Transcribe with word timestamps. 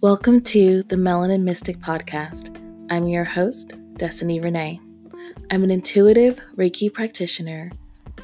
Welcome 0.00 0.42
to 0.42 0.84
the 0.84 0.94
Melanin 0.94 1.42
Mystic 1.42 1.80
Podcast. 1.80 2.56
I'm 2.88 3.08
your 3.08 3.24
host, 3.24 3.74
Destinee 3.94 4.38
Renee. 4.38 4.80
I'm 5.50 5.64
an 5.64 5.72
intuitive 5.72 6.40
Reiki 6.56 6.94
practitioner, 6.94 7.72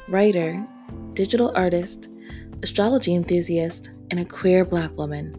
writer, 0.07 0.65
digital 1.11 1.51
artist, 1.53 2.07
astrology 2.63 3.13
enthusiast, 3.13 3.91
and 4.09 4.21
a 4.21 4.25
queer 4.25 4.63
Black 4.63 4.95
woman. 4.95 5.35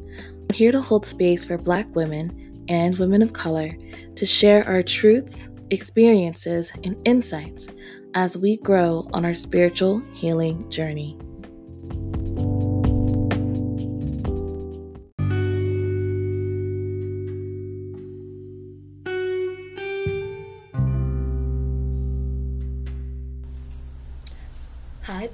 I'm 0.51 0.55
here 0.55 0.73
to 0.73 0.83
hold 0.83 1.07
space 1.07 1.43
for 1.43 1.57
Black 1.57 1.87
women 1.97 2.67
and 2.69 2.99
women 2.99 3.23
of 3.23 3.33
color 3.33 3.75
to 4.15 4.27
share 4.27 4.63
our 4.69 4.83
truths, 4.83 5.49
experiences, 5.71 6.71
and 6.85 6.99
insights 7.07 7.69
as 8.13 8.37
we 8.37 8.59
grow 8.59 9.09
on 9.15 9.25
our 9.25 9.33
spiritual 9.33 10.01
healing 10.13 10.69
journey. 10.69 11.19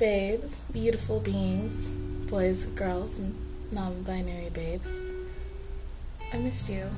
Babes, 0.03 0.57
beautiful 0.73 1.21
beings, 1.21 1.91
boys, 2.29 2.67
girls, 2.67 3.21
and 3.21 3.37
non 3.71 4.03
binary 4.03 4.51
babes. 4.53 5.01
I 6.33 6.39
missed 6.39 6.69
you. 6.69 6.91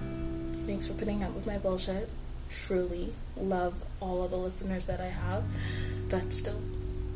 Thanks 0.67 0.87
for 0.87 0.95
putting 0.95 1.23
up 1.23 1.35
with 1.35 1.47
my 1.47 1.59
bullshit. 1.59 2.09
Truly 2.49 3.13
love 3.37 3.75
all 4.01 4.25
of 4.25 4.31
the 4.31 4.39
listeners 4.39 4.87
that 4.87 5.03
I 5.03 5.09
have 5.09 5.45
that 6.09 6.33
still 6.33 6.63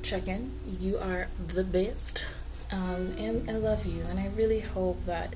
check 0.02 0.28
in. 0.28 0.50
You 0.78 0.98
are 0.98 1.28
the 1.46 1.64
best. 1.64 2.26
Um, 2.70 3.14
and 3.16 3.48
I 3.48 3.54
love 3.54 3.86
you, 3.86 4.02
and 4.10 4.20
I 4.20 4.26
really 4.36 4.60
hope 4.60 5.06
that 5.06 5.32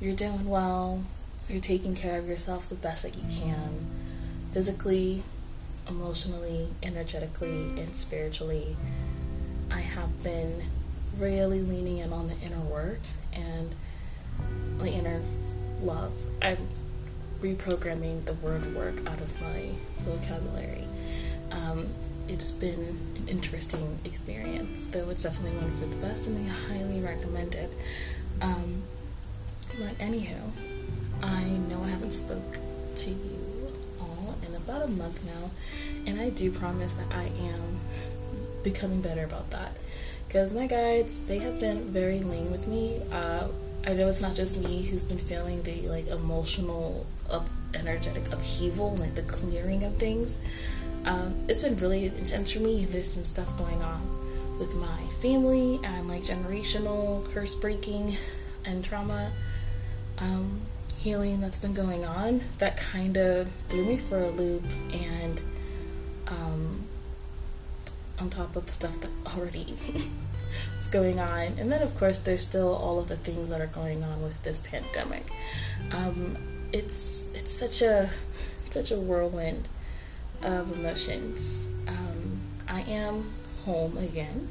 you're 0.00 0.16
doing 0.16 0.48
well, 0.48 1.04
you're 1.50 1.60
taking 1.60 1.94
care 1.94 2.18
of 2.18 2.26
yourself 2.26 2.66
the 2.66 2.76
best 2.76 3.02
that 3.02 3.14
you 3.14 3.24
can, 3.28 3.88
physically, 4.52 5.22
emotionally, 5.86 6.68
energetically, 6.82 7.78
and 7.78 7.94
spiritually 7.94 8.78
I 9.72 9.80
have 9.80 10.22
been 10.22 10.62
really 11.18 11.62
leaning 11.62 11.98
in 11.98 12.12
on 12.12 12.28
the 12.28 12.38
inner 12.44 12.60
work 12.60 13.00
and 13.32 13.74
the 14.78 14.88
inner 14.88 15.22
love. 15.80 16.12
I'm 16.40 16.58
reprogramming 17.40 18.24
the 18.24 18.34
word 18.34 18.74
work 18.74 18.98
out 19.06 19.20
of 19.20 19.40
my 19.40 19.70
vocabulary. 20.00 20.86
Um, 21.50 21.88
it's 22.28 22.52
been 22.52 22.98
an 23.16 23.28
interesting 23.28 23.98
experience, 24.04 24.88
though 24.88 25.10
it's 25.10 25.24
definitely 25.24 25.58
one 25.58 25.70
for 25.72 25.86
the 25.86 25.96
best, 25.96 26.26
and 26.26 26.38
I 26.38 26.52
highly 26.52 27.00
recommend 27.00 27.54
it. 27.54 27.72
Um, 28.40 28.82
but 29.78 29.98
anywho, 29.98 30.50
I 31.22 31.44
know 31.44 31.82
I 31.82 31.88
haven't 31.88 32.12
spoke 32.12 32.58
to 32.96 33.10
you 33.10 33.72
all 34.00 34.36
in 34.46 34.54
about 34.54 34.82
a 34.82 34.88
month 34.88 35.24
now, 35.24 35.50
and 36.06 36.20
I 36.20 36.30
do 36.30 36.50
promise 36.52 36.92
that 36.94 37.12
I 37.12 37.24
am 37.24 37.71
becoming 38.62 39.00
better 39.00 39.24
about 39.24 39.50
that. 39.50 39.78
Because 40.26 40.54
my 40.54 40.66
guides, 40.66 41.22
they 41.26 41.38
have 41.38 41.60
been 41.60 41.90
very 41.90 42.20
lean 42.20 42.50
with 42.50 42.66
me. 42.66 43.00
Uh, 43.12 43.48
I 43.86 43.92
know 43.94 44.08
it's 44.08 44.22
not 44.22 44.34
just 44.34 44.58
me 44.58 44.82
who's 44.86 45.04
been 45.04 45.18
feeling 45.18 45.62
the 45.62 45.88
like 45.88 46.06
emotional, 46.06 47.06
up, 47.30 47.48
energetic 47.74 48.32
upheaval, 48.32 48.96
like 48.96 49.14
the 49.14 49.22
clearing 49.22 49.84
of 49.84 49.96
things. 49.96 50.38
Um, 51.04 51.34
it's 51.48 51.62
been 51.62 51.76
really 51.76 52.06
intense 52.06 52.52
for 52.52 52.60
me. 52.60 52.84
There's 52.84 53.12
some 53.12 53.24
stuff 53.24 53.56
going 53.58 53.82
on 53.82 54.22
with 54.58 54.74
my 54.76 55.02
family 55.20 55.80
and 55.82 56.08
like 56.08 56.22
generational 56.22 57.28
curse 57.32 57.54
breaking 57.54 58.16
and 58.64 58.84
trauma 58.84 59.32
um, 60.18 60.60
healing 60.96 61.40
that's 61.40 61.58
been 61.58 61.74
going 61.74 62.04
on 62.04 62.40
that 62.58 62.76
kind 62.76 63.16
of 63.16 63.50
threw 63.68 63.84
me 63.84 63.96
for 63.96 64.18
a 64.18 64.30
loop 64.30 64.62
and 64.92 65.42
um, 66.28 66.84
on 68.22 68.30
top 68.30 68.54
of 68.54 68.66
the 68.66 68.72
stuff 68.72 69.00
that 69.00 69.10
already 69.36 69.74
is 70.78 70.88
going 70.88 71.18
on. 71.18 71.58
And 71.58 71.72
then, 71.72 71.82
of 71.82 71.96
course, 71.98 72.18
there's 72.18 72.46
still 72.46 72.74
all 72.74 72.98
of 73.00 73.08
the 73.08 73.16
things 73.16 73.48
that 73.48 73.60
are 73.60 73.66
going 73.66 74.02
on 74.04 74.22
with 74.22 74.40
this 74.44 74.60
pandemic. 74.60 75.24
Um, 75.90 76.36
it's 76.72 77.30
it's 77.34 77.50
such 77.50 77.82
a 77.82 78.10
such 78.70 78.92
a 78.92 78.96
whirlwind 78.96 79.68
of 80.42 80.72
emotions. 80.78 81.66
Um, 81.88 82.40
I 82.68 82.82
am 82.82 83.24
home 83.64 83.98
again. 83.98 84.48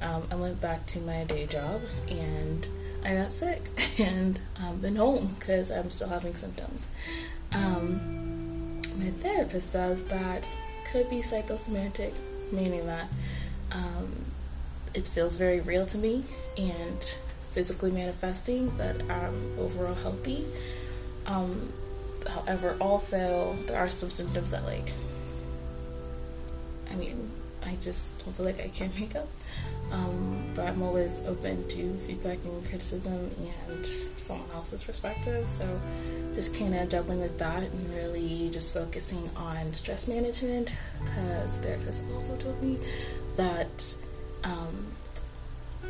Um, 0.00 0.22
I 0.30 0.34
went 0.34 0.60
back 0.60 0.86
to 0.86 1.00
my 1.00 1.24
day 1.24 1.46
job 1.46 1.82
and 2.10 2.66
I 3.04 3.14
got 3.14 3.32
sick 3.32 3.68
and 3.98 4.40
um, 4.58 4.78
been 4.78 4.96
home 4.96 5.36
because 5.38 5.70
I'm 5.70 5.90
still 5.90 6.08
having 6.08 6.34
symptoms. 6.34 6.90
Um, 7.52 8.80
my 8.98 9.10
therapist 9.10 9.70
says 9.70 10.04
that 10.04 10.48
could 10.90 11.10
be 11.10 11.20
psychosomatic 11.20 12.14
meaning 12.52 12.86
that 12.86 13.08
um, 13.72 14.26
it 14.94 15.06
feels 15.06 15.36
very 15.36 15.60
real 15.60 15.86
to 15.86 15.98
me 15.98 16.24
and 16.58 17.02
physically 17.50 17.90
manifesting 17.90 18.76
that 18.76 19.00
I'm 19.10 19.58
overall 19.58 19.94
healthy. 19.94 20.44
Um, 21.26 21.72
however, 22.28 22.76
also 22.80 23.56
there 23.66 23.78
are 23.78 23.88
some 23.88 24.10
symptoms 24.10 24.50
that 24.50 24.64
like, 24.64 24.92
I 26.90 26.96
mean, 26.96 27.30
I 27.64 27.76
just 27.80 28.24
don't 28.24 28.34
feel 28.34 28.46
like 28.46 28.60
I 28.60 28.68
can 28.68 28.90
make 29.00 29.14
up. 29.16 29.28
Um, 29.92 30.44
but 30.54 30.68
I'm 30.68 30.82
always 30.82 31.26
open 31.26 31.66
to 31.68 31.92
feedback 31.94 32.38
and 32.44 32.64
criticism 32.64 33.30
and 33.68 33.84
someone 33.84 34.48
else's 34.54 34.84
perspective. 34.84 35.48
So 35.48 35.66
just 36.32 36.56
kind 36.56 36.74
of 36.74 36.88
juggling 36.88 37.20
with 37.20 37.38
that 37.38 37.64
and 37.64 37.94
really 37.94 38.39
just 38.60 38.74
focusing 38.74 39.30
on 39.36 39.72
stress 39.72 40.06
management 40.06 40.74
because 40.98 41.58
the 41.60 41.68
therapist 41.68 42.02
also 42.12 42.36
told 42.36 42.62
me 42.62 42.76
that 43.34 43.96
um, 44.44 44.84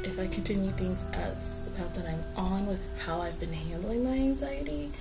if 0.04 0.20
I 0.20 0.28
continue 0.28 0.70
things 0.70 1.04
as 1.12 1.62
the 1.64 1.72
path 1.72 1.97
that 1.97 2.06
I'm 2.06 2.22
on 2.36 2.69
with 2.69 2.80
how 3.04 3.22
I've 3.22 3.41
been 3.41 3.53
handling 3.53 4.04
my 4.04 4.12
anxiety, 4.12 4.92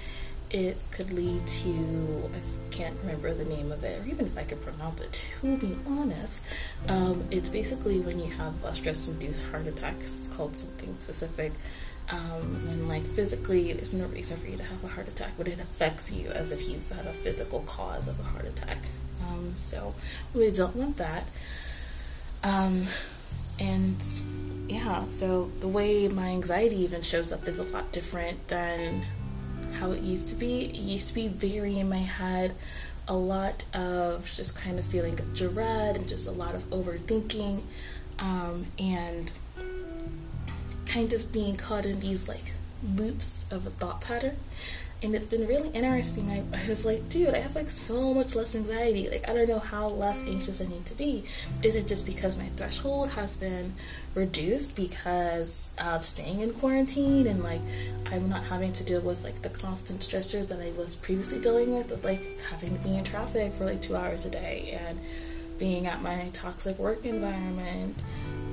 it 0.50 0.84
could 0.90 1.14
lead 1.14 1.46
to 1.46 2.32
I 2.34 2.72
can't 2.72 2.96
remember 3.02 3.36
the 3.36 3.46
name 3.46 3.72
of 3.72 3.84
it, 3.84 4.02
or 4.02 4.10
even 4.10 4.26
if 4.26 4.36
I 4.36 4.46
could 4.46 4.64
pronounce 4.64 5.02
it. 5.02 5.30
To 5.42 5.56
be 5.56 5.76
honest, 5.88 6.44
um, 6.88 7.24
it's 7.30 7.50
basically 7.50 8.00
when 8.00 8.18
you 8.20 8.32
have 8.32 8.64
a 8.64 8.74
stress-induced 8.74 9.48
heart 9.52 9.68
attack. 9.68 9.94
It's 10.00 10.28
called 10.30 10.56
something 10.56 10.98
specific. 10.98 11.52
Um, 12.12 12.66
when 12.68 12.88
like 12.88 13.04
physically, 13.04 13.72
there's 13.74 13.94
no 13.94 14.06
reason 14.08 14.38
for 14.38 14.48
you 14.48 14.58
to 14.58 14.64
have 14.64 14.84
a 14.84 14.88
heart 14.88 15.08
attack, 15.08 15.34
but 15.38 15.48
it 15.48 15.60
affects 15.60 16.12
you 16.12 16.30
as 16.32 16.52
if 16.52 16.68
you've 16.68 16.90
had 16.90 17.06
a 17.06 17.14
physical 17.14 17.60
cause 17.62 18.08
of 18.08 18.20
a 18.20 18.24
heart 18.24 18.46
attack. 18.48 18.80
Um, 19.28 19.54
so 19.54 19.94
we 20.34 20.50
don't 20.50 20.76
want 20.76 20.98
that. 20.98 21.26
Um, 22.44 22.88
and 23.60 24.04
yeah, 24.68 25.06
so 25.08 25.52
the 25.60 25.68
way 25.68 26.08
my 26.08 26.28
anxiety 26.30 26.78
even 26.78 27.02
shows 27.02 27.32
up 27.32 27.48
is 27.48 27.60
a 27.60 27.64
lot 27.64 27.92
different 27.92 28.48
than 28.48 29.04
how 29.74 29.92
it 29.92 30.02
used 30.02 30.28
to 30.30 30.36
be. 30.36 30.66
It 30.66 30.76
used 30.76 31.10
to 31.10 31.14
be 31.14 31.28
very 31.28 31.78
in 31.78 31.90
my 31.90 31.98
head, 31.98 32.56
a 33.08 33.16
lot 33.16 33.66
of 33.74 34.32
just 34.34 34.58
kind 34.58 34.80
of 34.80 34.86
feeling 34.86 35.16
dread 35.34 35.96
and 35.96 36.08
just 36.08 36.28
a 36.28 36.32
lot 36.32 36.56
of 36.56 36.70
overthinking, 36.70 37.62
um, 38.20 38.68
and 38.78 39.32
kind 40.90 41.14
of 41.14 41.32
being 41.32 41.56
caught 41.56 41.86
in 41.86 42.00
these 42.00 42.28
like 42.28 42.54
loops 42.84 43.46
of 43.52 43.66
a 43.66 43.70
thought 43.70 44.02
pattern 44.02 44.38
and 45.02 45.16
it's 45.16 45.26
been 45.26 45.48
really 45.48 45.70
interesting. 45.70 46.30
I, 46.30 46.44
I, 46.58 46.68
was 46.68 46.86
like, 46.86 47.08
dude, 47.08 47.30
I 47.30 47.38
have 47.38 47.56
like 47.56 47.70
so 47.70 48.14
much 48.14 48.36
less 48.36 48.54
anxiety. 48.54 49.10
Like, 49.10 49.30
I 49.30 49.34
don't 49.34 49.48
know 49.48 49.60
how 49.60 49.88
less 49.88 50.24
anxious 50.24 50.62
I 50.62 50.66
need 50.66 50.86
to 50.88 50.96
be. 50.96 51.24
Is 51.64 51.78
it 51.78 51.88
just 51.88 52.06
because 52.06 52.38
my 52.38 52.48
threshold 52.58 53.12
has 53.12 53.38
been 53.38 53.76
reduced 54.14 54.76
because 54.76 55.74
of 55.78 56.04
staying 56.04 56.42
in 56.42 56.52
quarantine 56.52 57.28
and 57.28 57.42
like 57.44 57.62
I'm 58.12 58.28
not 58.28 58.44
having 58.44 58.74
to 58.74 58.84
deal 58.84 59.00
with 59.00 59.24
like 59.24 59.42
the 59.42 59.50
constant 59.50 60.02
stressors 60.02 60.50
that 60.50 60.60
I 60.60 60.72
was 60.78 60.96
previously 60.96 61.40
dealing 61.40 61.74
with, 61.74 61.92
with 61.92 62.04
like 62.04 62.22
having 62.50 62.78
to 62.78 62.84
be 62.84 62.98
in 62.98 63.04
traffic 63.06 63.54
for 63.54 63.66
like 63.66 63.82
two 63.82 63.96
hours 63.96 64.26
a 64.26 64.30
day 64.30 64.78
and 64.86 65.00
being 65.58 65.88
at 65.88 66.02
my 66.02 66.30
toxic 66.34 66.78
work 66.78 67.06
environment? 67.06 68.04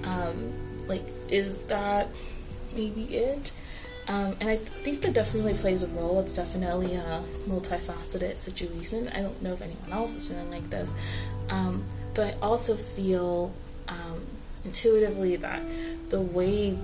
Um, 0.04 0.52
like, 0.86 1.04
is 1.28 1.64
that 1.66 2.08
maybe 2.74 3.02
it? 3.14 3.52
Um, 4.08 4.36
and 4.40 4.48
I 4.48 4.56
think 4.56 5.00
that 5.02 5.14
definitely 5.14 5.54
plays 5.54 5.82
a 5.82 5.88
role. 5.88 6.20
It's 6.20 6.36
definitely 6.36 6.94
a 6.94 7.22
multifaceted 7.48 8.38
situation. 8.38 9.08
I 9.08 9.20
don't 9.20 9.42
know 9.42 9.52
if 9.52 9.62
anyone 9.62 9.92
else 9.92 10.14
is 10.16 10.28
feeling 10.28 10.50
like 10.50 10.70
this. 10.70 10.94
Um, 11.50 11.84
but 12.14 12.34
I 12.34 12.38
also 12.40 12.76
feel 12.76 13.52
um, 13.88 14.22
intuitively 14.64 15.36
that 15.36 15.62
the 16.08 16.20
way 16.20 16.78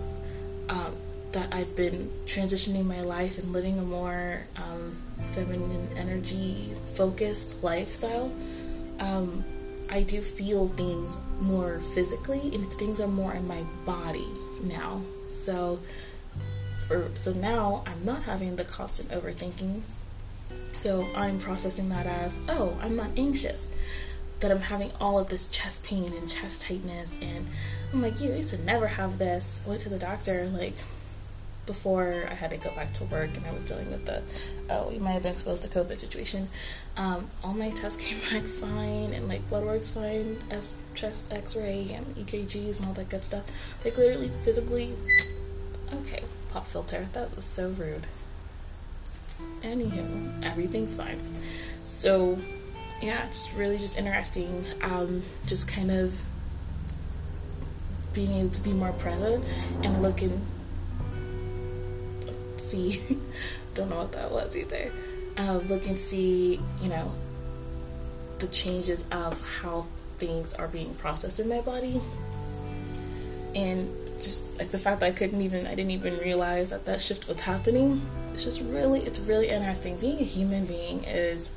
um, 0.68 0.96
that 1.32 1.52
I've 1.52 1.76
been 1.76 2.10
transitioning 2.26 2.84
my 2.84 3.02
life 3.02 3.38
and 3.38 3.52
living 3.52 3.78
a 3.78 3.82
more 3.82 4.42
um, 4.56 4.96
feminine 5.32 5.88
energy 5.96 6.72
focused 6.92 7.62
lifestyle, 7.62 8.32
um, 8.98 9.44
I 9.90 10.02
do 10.02 10.20
feel 10.22 10.68
things 10.68 11.18
more 11.42 11.80
physically 11.80 12.54
and 12.54 12.72
things 12.72 13.00
are 13.00 13.08
more 13.08 13.34
in 13.34 13.46
my 13.46 13.62
body 13.84 14.26
now. 14.62 15.02
So 15.28 15.80
for 16.86 17.10
so 17.16 17.32
now 17.32 17.82
I'm 17.86 18.04
not 18.04 18.22
having 18.22 18.56
the 18.56 18.64
constant 18.64 19.10
overthinking. 19.10 19.82
So 20.74 21.06
I'm 21.14 21.38
processing 21.38 21.88
that 21.90 22.06
as, 22.06 22.40
oh, 22.48 22.78
I'm 22.80 22.96
not 22.96 23.10
anxious. 23.16 23.68
That 24.40 24.50
I'm 24.50 24.60
having 24.60 24.90
all 25.00 25.18
of 25.18 25.28
this 25.28 25.46
chest 25.46 25.84
pain 25.84 26.12
and 26.12 26.28
chest 26.28 26.62
tightness 26.62 27.18
and 27.20 27.46
I'm 27.92 28.02
like, 28.02 28.20
you 28.20 28.32
used 28.32 28.50
to 28.50 28.62
never 28.62 28.88
have 28.88 29.18
this. 29.18 29.62
Went 29.66 29.80
to 29.80 29.88
the 29.88 29.98
doctor 29.98 30.46
like 30.46 30.74
before 31.66 32.26
I 32.28 32.34
had 32.34 32.50
to 32.50 32.56
go 32.56 32.74
back 32.74 32.92
to 32.94 33.04
work 33.04 33.36
and 33.36 33.46
I 33.46 33.52
was 33.52 33.62
dealing 33.62 33.90
with 33.90 34.06
the 34.06 34.22
oh 34.68 34.88
we 34.88 34.98
might 34.98 35.12
have 35.12 35.22
been 35.22 35.32
exposed 35.32 35.62
to 35.62 35.68
COVID 35.68 35.96
situation. 35.96 36.48
Um, 36.96 37.28
all 37.44 37.54
my 37.54 37.70
tests 37.70 38.04
came 38.06 38.18
back 38.18 38.48
fine 38.48 39.12
and 39.12 39.28
like 39.28 39.48
blood 39.48 39.64
work's 39.64 39.90
fine, 39.90 40.38
as 40.50 40.74
chest 40.94 41.32
X-ray 41.32 41.92
and 41.92 42.06
EKGs 42.16 42.80
and 42.80 42.88
all 42.88 42.94
that 42.94 43.08
good 43.08 43.24
stuff. 43.24 43.50
Like 43.84 43.96
literally 43.96 44.30
physically, 44.44 44.92
okay, 45.92 46.22
pop 46.50 46.66
filter. 46.66 47.08
That 47.12 47.34
was 47.34 47.44
so 47.44 47.70
rude. 47.70 48.06
Anywho, 49.62 50.42
everything's 50.44 50.94
fine. 50.94 51.20
So 51.82 52.38
yeah, 53.00 53.26
it's 53.26 53.52
really 53.54 53.78
just 53.78 53.98
interesting. 53.98 54.64
Um, 54.82 55.22
just 55.46 55.68
kind 55.68 55.90
of 55.90 56.22
being 58.12 58.32
able 58.32 58.50
to 58.50 58.62
be 58.62 58.72
more 58.72 58.92
present 58.92 59.44
and 59.82 60.02
looking 60.02 60.42
see 62.72 63.02
don't 63.74 63.90
know 63.90 63.96
what 63.96 64.12
that 64.12 64.30
was 64.30 64.56
either 64.56 64.92
uh, 65.38 65.60
look 65.68 65.86
and 65.86 65.98
see 65.98 66.60
you 66.82 66.88
know 66.88 67.12
the 68.38 68.48
changes 68.48 69.04
of 69.12 69.60
how 69.60 69.86
things 70.18 70.52
are 70.54 70.68
being 70.68 70.94
processed 70.96 71.40
in 71.40 71.48
my 71.48 71.60
body. 71.60 72.00
And 73.54 73.90
just 74.16 74.58
like 74.58 74.68
the 74.70 74.78
fact 74.78 75.00
that 75.00 75.06
I 75.06 75.12
couldn't 75.12 75.40
even 75.42 75.66
I 75.66 75.74
didn't 75.74 75.92
even 75.92 76.18
realize 76.18 76.70
that 76.70 76.84
that 76.86 77.00
shift 77.00 77.28
was 77.28 77.40
happening 77.40 78.02
it's 78.32 78.44
just 78.44 78.60
really 78.62 79.00
it's 79.00 79.20
really 79.20 79.48
interesting. 79.48 79.96
Being 79.98 80.18
a 80.18 80.24
human 80.24 80.64
being 80.64 81.04
is 81.04 81.50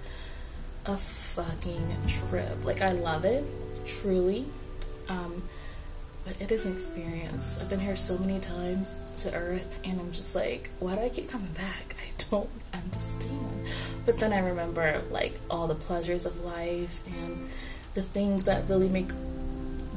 a 0.86 0.98
fucking 0.98 1.96
trip. 2.08 2.66
Like 2.66 2.82
I 2.82 2.92
love 2.92 3.26
it 3.26 3.46
truly. 3.86 4.46
Um, 5.08 5.44
but 6.26 6.36
it 6.42 6.52
is 6.52 6.66
an 6.66 6.74
experience. 6.74 7.62
I've 7.62 7.70
been 7.70 7.80
here 7.80 7.96
so 7.96 8.18
many 8.18 8.40
times 8.40 9.12
to 9.18 9.34
Earth, 9.34 9.80
and 9.84 10.00
I'm 10.00 10.12
just 10.12 10.36
like, 10.36 10.72
why 10.80 10.96
do 10.96 11.02
I 11.02 11.10
keep 11.10 11.30
coming 11.30 11.54
back? 11.54 11.96
I 12.00 12.12
don't 12.30 12.50
understand. 12.74 13.56
But 14.06 14.20
then 14.20 14.34
I 14.34 14.40
remember 14.40 15.04
like 15.12 15.40
all 15.50 15.68
the 15.68 15.76
pleasures 15.76 16.26
of 16.26 16.44
life 16.44 17.06
and 17.06 17.48
the 17.94 18.02
things 18.02 18.44
that 18.46 18.68
really 18.68 18.90
make 18.90 19.12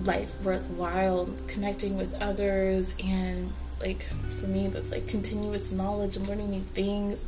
life 0.05 0.41
worthwhile, 0.45 1.31
connecting 1.49 1.97
with 1.97 2.15
others, 2.23 2.95
and 3.03 3.51
like 3.81 4.03
for 4.39 4.47
me, 4.47 4.69
that's 4.69 4.93
like 4.93 5.09
continuous 5.09 5.73
knowledge 5.73 6.17
and 6.17 6.29
learning 6.29 6.51
new 6.51 6.61
things. 6.61 7.25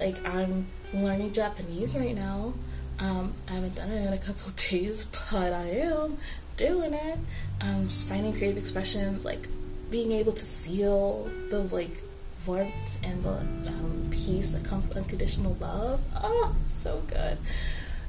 Like 0.00 0.26
I'm 0.26 0.66
learning 0.92 1.32
Japanese 1.32 1.96
right 1.96 2.14
now. 2.14 2.54
Um, 2.98 3.34
I 3.48 3.54
haven't 3.54 3.76
done 3.76 3.90
it 3.90 4.06
in 4.06 4.12
a 4.12 4.18
couple 4.18 4.50
days, 4.70 5.06
but 5.06 5.52
I 5.52 5.68
am 5.70 6.16
doing 6.56 6.94
it. 6.94 7.18
Um, 7.60 7.84
just 7.84 8.08
finding 8.08 8.32
creative 8.32 8.58
expressions, 8.58 9.24
like 9.24 9.48
being 9.90 10.12
able 10.12 10.32
to 10.32 10.44
feel 10.44 11.30
the 11.50 11.60
like 11.60 12.02
warmth 12.46 12.98
and 13.04 13.22
the 13.22 13.38
um, 13.38 14.08
peace 14.10 14.52
that 14.52 14.64
comes 14.64 14.88
with 14.88 14.96
unconditional 14.96 15.56
love. 15.60 16.02
Oh, 16.22 16.54
so 16.66 17.02
good. 17.06 17.38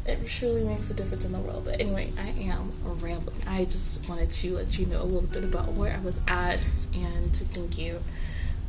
It 0.06 0.28
truly 0.28 0.64
makes 0.64 0.90
a 0.90 0.94
difference 0.94 1.24
in 1.24 1.32
the 1.32 1.40
world. 1.40 1.66
But 1.66 1.80
anyway, 1.80 2.12
I 2.18 2.30
am 2.30 2.72
rambling. 2.84 3.42
I 3.48 3.66
just 3.66 4.10
wanted 4.10 4.32
to 4.32 4.56
let 4.56 4.78
you 4.78 4.86
know 4.86 5.02
a 5.02 5.04
little 5.04 5.22
bit 5.22 5.44
about 5.44 5.74
where 5.74 5.94
I 5.96 6.00
was 6.00 6.20
at 6.28 6.60
and 6.94 7.34
to 7.34 7.44
thank 7.46 7.78
you. 7.78 8.02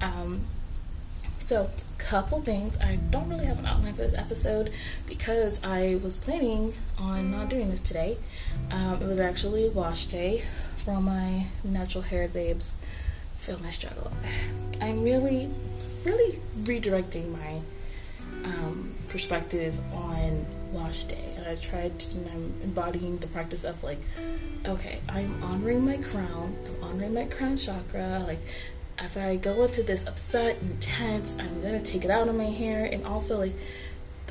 Um, 0.01 0.47
so, 1.41 1.71
couple 2.05 2.41
things. 2.43 2.79
I 2.81 2.97
don't 3.11 3.29
really 3.29 3.47
have 3.47 3.59
an 3.59 3.67
outline 3.67 3.95
for 3.95 4.03
this 4.03 4.15
episode 4.15 4.71
because 5.07 5.63
I 5.65 5.99
was 6.03 6.19
planning 6.19 6.75
on 6.99 7.31
not 7.31 7.49
doing 7.49 7.71
this 7.71 7.81
today. 7.81 8.19
Um, 8.71 9.01
it 9.01 9.07
was 9.07 9.21
actually 9.21 9.69
wash 9.71 10.07
day 10.07 10.43
for 10.77 10.93
all 10.93 11.03
my 11.03 11.47
natural 11.65 12.03
hair 12.03 12.29
babes. 12.29 12.75
Feel 13.39 13.59
my 13.61 13.71
struggle. 13.71 14.13
I'm 14.81 15.03
really, 15.03 15.51
really 16.05 16.39
redirecting 16.63 17.33
my 17.33 17.61
um, 18.45 18.95
perspective 19.09 19.79
on 19.95 20.45
wash 20.73 21.05
day. 21.05 21.33
And 21.39 21.47
I 21.47 21.55
tried 21.55 21.99
to, 22.01 22.19
and 22.19 22.29
I'm 22.31 22.55
embodying 22.65 23.19
the 23.19 23.29
practice 23.29 23.65
of 23.65 23.83
like, 23.83 24.01
okay, 24.67 25.01
I'm 25.09 25.43
honoring 25.43 25.87
my 25.87 25.97
crown, 25.97 26.57
I'm 26.67 26.85
honoring 26.85 27.15
my 27.15 27.25
crown 27.25 27.57
chakra, 27.57 28.23
like 28.27 28.41
if 28.99 29.17
I 29.17 29.37
go 29.37 29.65
into 29.65 29.83
this 29.83 30.07
upset 30.07 30.61
and 30.61 30.81
tense, 30.81 31.39
I'm 31.39 31.63
gonna 31.63 31.83
take 31.83 32.05
it 32.05 32.11
out 32.11 32.29
on 32.29 32.37
my 32.37 32.45
hair. 32.45 32.85
And 32.85 33.05
also, 33.05 33.39
like, 33.39 33.55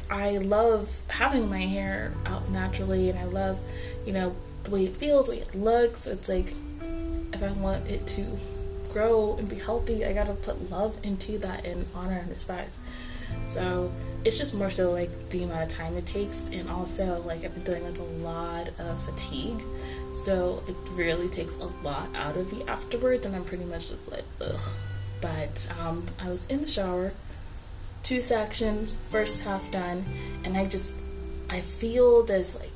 I 0.10 0.38
love 0.38 1.02
having 1.10 1.50
my 1.50 1.62
hair 1.62 2.14
out 2.26 2.50
naturally, 2.50 3.10
and 3.10 3.18
I 3.18 3.26
love, 3.26 3.60
you 4.06 4.14
know, 4.14 4.36
the 4.64 4.72
way 4.72 4.86
it 4.86 4.98
feels, 4.98 5.26
the 5.26 5.34
way 5.34 5.40
it 5.40 5.56
looks. 5.56 6.08
It's 6.08 6.30
like 6.30 6.54
if 7.34 7.42
I 7.44 7.52
want 7.54 7.88
it 7.88 8.06
to 8.08 8.38
grow 8.92 9.36
and 9.38 9.50
be 9.50 9.58
healthy, 9.58 10.06
I 10.06 10.14
gotta 10.14 10.34
put 10.34 10.70
love 10.70 10.98
into 11.04 11.38
that 11.40 11.66
and 11.66 11.86
honor 11.96 12.20
and 12.20 12.30
respect. 12.30 12.76
So 13.46 13.92
it's 14.26 14.38
just 14.38 14.56
more 14.56 14.70
so 14.70 14.92
like 14.92 15.30
the 15.30 15.44
amount 15.44 15.64
of 15.64 15.70
time 15.70 15.96
it 15.98 16.06
takes, 16.06 16.50
and 16.52 16.70
also 16.70 17.22
like 17.26 17.44
I've 17.44 17.54
been 17.54 17.64
dealing 17.64 17.84
with 17.84 18.00
a 18.00 18.26
lot 18.26 18.70
of 18.80 19.04
fatigue, 19.04 19.62
so 20.12 20.64
it 20.68 20.76
really 20.92 21.28
takes 21.28 21.58
a 21.58 21.68
lot 21.84 22.08
out 22.16 22.38
of 22.38 22.52
me 22.52 22.64
afterwards, 22.68 23.26
and 23.26 23.36
I'm 23.36 23.44
pretty 23.44 23.66
much 23.66 23.90
just 23.90 24.12
like 24.12 24.26
ugh. 24.42 24.72
But 25.22 25.74
um, 25.82 26.06
I 26.20 26.30
was 26.30 26.46
in 26.48 26.62
the 26.62 26.68
shower, 26.68 27.14
two 28.04 28.22
sections, 28.22 28.94
first 29.10 29.44
half 29.44 29.72
done, 29.72 30.06
and 30.44 30.58
I 30.58 30.66
just 30.66 31.06
I 31.50 31.62
feel 31.62 32.24
this 32.24 32.60
like 32.60 32.72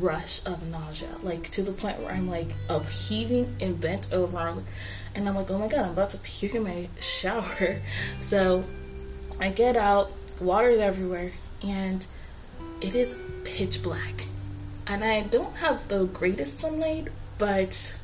rush 0.00 0.44
of 0.46 0.68
nausea, 0.68 1.08
like 1.22 1.48
to 1.50 1.62
the 1.62 1.72
point 1.72 2.00
where 2.00 2.12
I'm 2.12 2.28
like 2.28 2.54
upheaving 2.68 3.56
and 3.60 3.80
bent 3.80 4.12
over, 4.12 4.62
and 5.14 5.28
I'm 5.28 5.34
like, 5.34 5.50
oh 5.50 5.58
my 5.58 5.68
god, 5.68 5.86
I'm 5.86 5.92
about 5.92 6.10
to 6.10 6.18
puke 6.18 6.54
in 6.54 6.64
my 6.64 6.88
shower. 7.00 7.80
So 8.18 8.62
I 9.40 9.48
get 9.48 9.76
out, 9.76 10.10
water's 10.40 10.78
everywhere, 10.78 11.32
and 11.62 12.06
it 12.80 12.94
is 12.94 13.18
pitch 13.44 13.82
black. 13.82 14.26
And 14.86 15.04
I 15.04 15.22
don't 15.22 15.56
have 15.58 15.88
the 15.88 16.06
greatest 16.06 16.58
sunlight, 16.58 17.08
but 17.38 17.98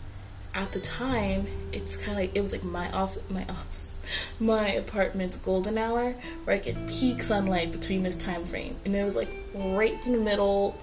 at 0.55 0.73
the 0.73 0.81
time, 0.81 1.47
it's 1.73 1.97
kind 1.97 2.13
of 2.13 2.25
like 2.25 2.37
it 2.37 2.41
was 2.41 2.53
like 2.53 2.65
my 2.65 2.91
off 2.93 3.19
my 3.31 3.43
office, 3.43 4.33
my 4.41 4.69
apartment's 4.69 5.37
golden 5.37 5.79
hour, 5.79 6.13
where 6.45 6.57
I 6.57 6.59
get 6.59 6.87
peak 6.87 7.23
sunlight 7.23 7.73
between 7.73 8.03
this 8.03 8.17
time 8.17 8.45
frame, 8.45 8.77
and 8.85 8.95
it 8.95 9.05
was 9.05 9.17
like 9.17 9.37
right 9.55 9.95
in 10.07 10.13
the 10.13 10.19
middle 10.19 10.79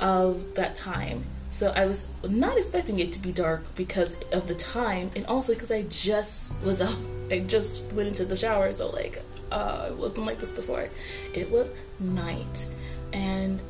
of 0.00 0.54
that 0.54 0.74
time. 0.74 1.24
So 1.52 1.70
I 1.76 1.84
was 1.84 2.08
not 2.26 2.56
expecting 2.56 2.98
it 2.98 3.12
to 3.12 3.20
be 3.20 3.30
dark 3.30 3.62
because 3.74 4.16
of 4.32 4.48
the 4.48 4.54
time, 4.54 5.10
and 5.14 5.26
also 5.26 5.52
because 5.52 5.70
I 5.70 5.82
just 5.82 6.64
was 6.64 6.80
out. 6.80 6.96
I 7.30 7.40
just 7.40 7.92
went 7.92 8.08
into 8.08 8.24
the 8.24 8.36
shower, 8.36 8.72
so 8.72 8.88
like 8.90 9.22
uh, 9.50 9.88
it 9.90 9.96
wasn't 9.96 10.26
like 10.26 10.38
this 10.38 10.50
before. 10.50 10.88
It 11.34 11.50
was 11.50 11.70
night, 12.00 12.66
and 13.12 13.60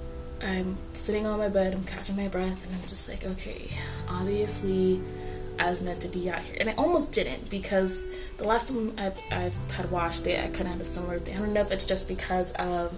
I'm 0.40 0.76
sitting 0.92 1.26
on 1.26 1.38
my 1.38 1.48
bed, 1.48 1.74
I'm 1.74 1.84
catching 1.84 2.16
my 2.16 2.28
breath, 2.28 2.64
and 2.64 2.74
I'm 2.74 2.82
just 2.82 3.08
like, 3.08 3.24
okay, 3.24 3.68
obviously 4.08 5.00
I 5.58 5.68
was 5.68 5.82
meant 5.82 6.00
to 6.02 6.08
be 6.08 6.30
out 6.30 6.40
here. 6.40 6.56
And 6.60 6.70
I 6.70 6.74
almost 6.74 7.12
didn't 7.12 7.50
because 7.50 8.06
the 8.38 8.44
last 8.44 8.68
time 8.68 8.94
I've, 8.96 9.18
I've 9.30 9.72
had 9.72 9.90
washed 9.90 10.26
it, 10.28 10.38
I 10.38 10.48
kind 10.48 10.62
of 10.66 10.72
had 10.74 10.80
a 10.80 10.84
similar 10.84 11.18
thing. 11.18 11.36
I 11.36 11.40
don't 11.40 11.52
know 11.52 11.60
if 11.60 11.72
it's 11.72 11.84
just 11.84 12.08
because 12.08 12.52
of, 12.52 12.94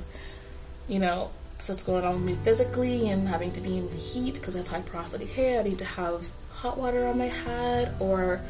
you 0.88 0.98
know, 0.98 1.30
what's 1.56 1.82
going 1.82 2.04
on 2.04 2.14
with 2.14 2.24
me 2.24 2.34
physically 2.34 3.08
and 3.08 3.28
having 3.28 3.52
to 3.52 3.60
be 3.60 3.78
in 3.78 3.88
the 3.88 3.96
heat 3.96 4.34
because 4.34 4.54
I 4.54 4.58
have 4.58 4.68
high 4.68 4.82
porosity 4.82 5.26
hair. 5.26 5.60
I 5.60 5.62
need 5.62 5.78
to 5.78 5.84
have 5.84 6.28
hot 6.50 6.76
water 6.76 7.06
on 7.06 7.18
my 7.18 7.26
head 7.26 7.94
or 8.00 8.40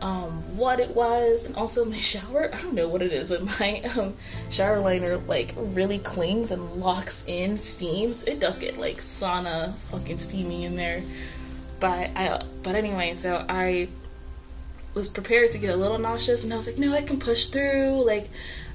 um, 0.00 0.56
what 0.56 0.80
it 0.80 0.94
was, 0.94 1.44
and 1.44 1.56
also 1.56 1.84
my 1.84 1.96
shower. 2.12 2.50
I 2.52 2.60
don't 2.60 2.74
know 2.74 2.88
what 2.88 3.02
it 3.02 3.12
is, 3.12 3.30
but 3.30 3.44
my 3.60 3.80
um, 3.96 4.14
shower 4.50 4.80
liner 4.80 5.16
like 5.18 5.54
really 5.56 5.98
clings 5.98 6.50
and 6.50 6.76
locks 6.76 7.24
in 7.26 7.58
steams. 7.58 8.24
It 8.24 8.40
does 8.40 8.56
get 8.56 8.78
like 8.78 8.96
sauna 8.96 9.74
fucking 9.74 10.18
steamy 10.18 10.64
in 10.64 10.76
there, 10.76 11.02
but 11.80 12.10
I. 12.14 12.42
But 12.62 12.74
anyway, 12.74 13.14
so 13.14 13.44
I 13.48 13.88
was 14.94 15.08
prepared 15.08 15.52
to 15.52 15.58
get 15.58 15.70
a 15.70 15.76
little 15.76 15.98
nauseous, 15.98 16.44
and 16.44 16.52
I 16.52 16.56
was 16.56 16.66
like, 16.66 16.78
no, 16.78 16.92
I 16.92 17.02
can 17.02 17.18
push 17.18 17.46
through. 17.48 18.04
Like, 18.04 18.28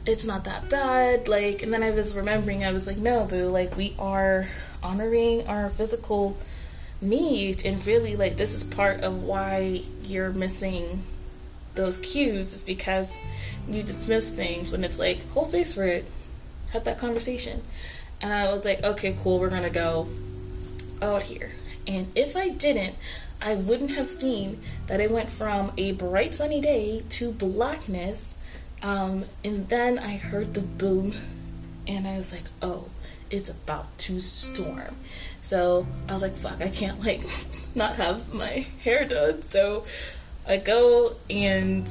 it's 0.05 0.25
not 0.25 0.43
that 0.45 0.69
bad. 0.69 1.27
Like, 1.27 1.61
and 1.61 1.73
then 1.73 1.83
I 1.83 1.91
was 1.91 2.15
remembering, 2.15 2.63
I 2.63 2.73
was 2.73 2.87
like, 2.87 2.97
no, 2.97 3.25
boo. 3.25 3.49
Like, 3.49 3.75
we 3.77 3.95
are 3.99 4.47
honoring 4.83 5.47
our 5.47 5.69
physical 5.69 6.37
needs 7.01 7.65
and 7.65 7.85
really 7.87 8.15
like 8.15 8.37
this 8.37 8.53
is 8.53 8.63
part 8.63 9.01
of 9.01 9.23
why 9.23 9.81
you're 10.03 10.31
missing 10.31 11.03
those 11.73 11.97
cues 11.97 12.53
is 12.53 12.63
because 12.63 13.17
you 13.67 13.81
dismiss 13.81 14.29
things 14.29 14.71
when 14.71 14.83
it's 14.83 14.99
like 14.99 15.27
hold 15.31 15.47
space 15.47 15.73
for 15.73 15.83
it 15.83 16.05
have 16.73 16.83
that 16.83 16.99
conversation 16.99 17.61
and 18.21 18.31
i 18.31 18.51
was 18.51 18.63
like 18.65 18.83
okay 18.83 19.15
cool 19.23 19.39
we're 19.39 19.49
gonna 19.49 19.69
go 19.69 20.07
out 21.01 21.23
here 21.23 21.51
and 21.87 22.07
if 22.15 22.37
i 22.37 22.49
didn't 22.49 22.95
i 23.41 23.55
wouldn't 23.55 23.91
have 23.91 24.07
seen 24.07 24.59
that 24.85 24.99
it 24.99 25.09
went 25.09 25.29
from 25.29 25.71
a 25.77 25.91
bright 25.93 26.35
sunny 26.35 26.61
day 26.61 27.01
to 27.09 27.31
blackness 27.31 28.37
Um, 28.81 29.25
and 29.43 29.69
then 29.69 29.99
I 29.99 30.17
heard 30.17 30.53
the 30.53 30.61
boom, 30.61 31.13
and 31.87 32.07
I 32.07 32.17
was 32.17 32.33
like, 32.33 32.45
oh, 32.61 32.85
it's 33.29 33.49
about 33.49 33.97
to 33.99 34.19
storm. 34.19 34.95
So 35.41 35.87
I 36.07 36.13
was 36.13 36.21
like, 36.21 36.33
fuck, 36.33 36.61
I 36.61 36.69
can't 36.69 37.01
like 37.05 37.21
not 37.75 37.95
have 37.95 38.33
my 38.33 38.67
hair 38.83 39.05
done. 39.05 39.41
So 39.41 39.85
I 40.47 40.57
go 40.57 41.15
and 41.29 41.89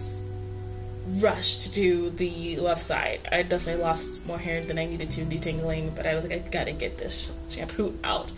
rush 1.07 1.59
to 1.59 1.73
do 1.73 2.11
the 2.11 2.57
left 2.59 2.83
side. 2.83 3.21
I 3.33 3.43
definitely 3.43 3.83
lost 3.83 4.27
more 4.27 4.39
hair 4.39 4.63
than 4.63 4.79
I 4.79 4.85
needed 4.85 5.11
to 5.13 5.23
detangling, 5.23 5.95
but 5.97 6.07
I 6.07 6.15
was 6.15 6.29
like, 6.29 6.47
I 6.47 6.49
gotta 6.49 6.73
get 6.73 6.97
this 6.97 7.33
shampoo 7.49 7.99
out. 8.05 8.31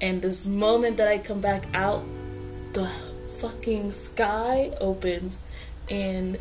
And 0.00 0.22
this 0.22 0.46
moment 0.46 0.96
that 0.96 1.08
I 1.08 1.18
come 1.18 1.40
back 1.40 1.64
out, 1.74 2.04
the 2.72 2.86
fucking 3.38 3.92
sky 3.92 4.72
opens 4.80 5.40
and 5.88 6.38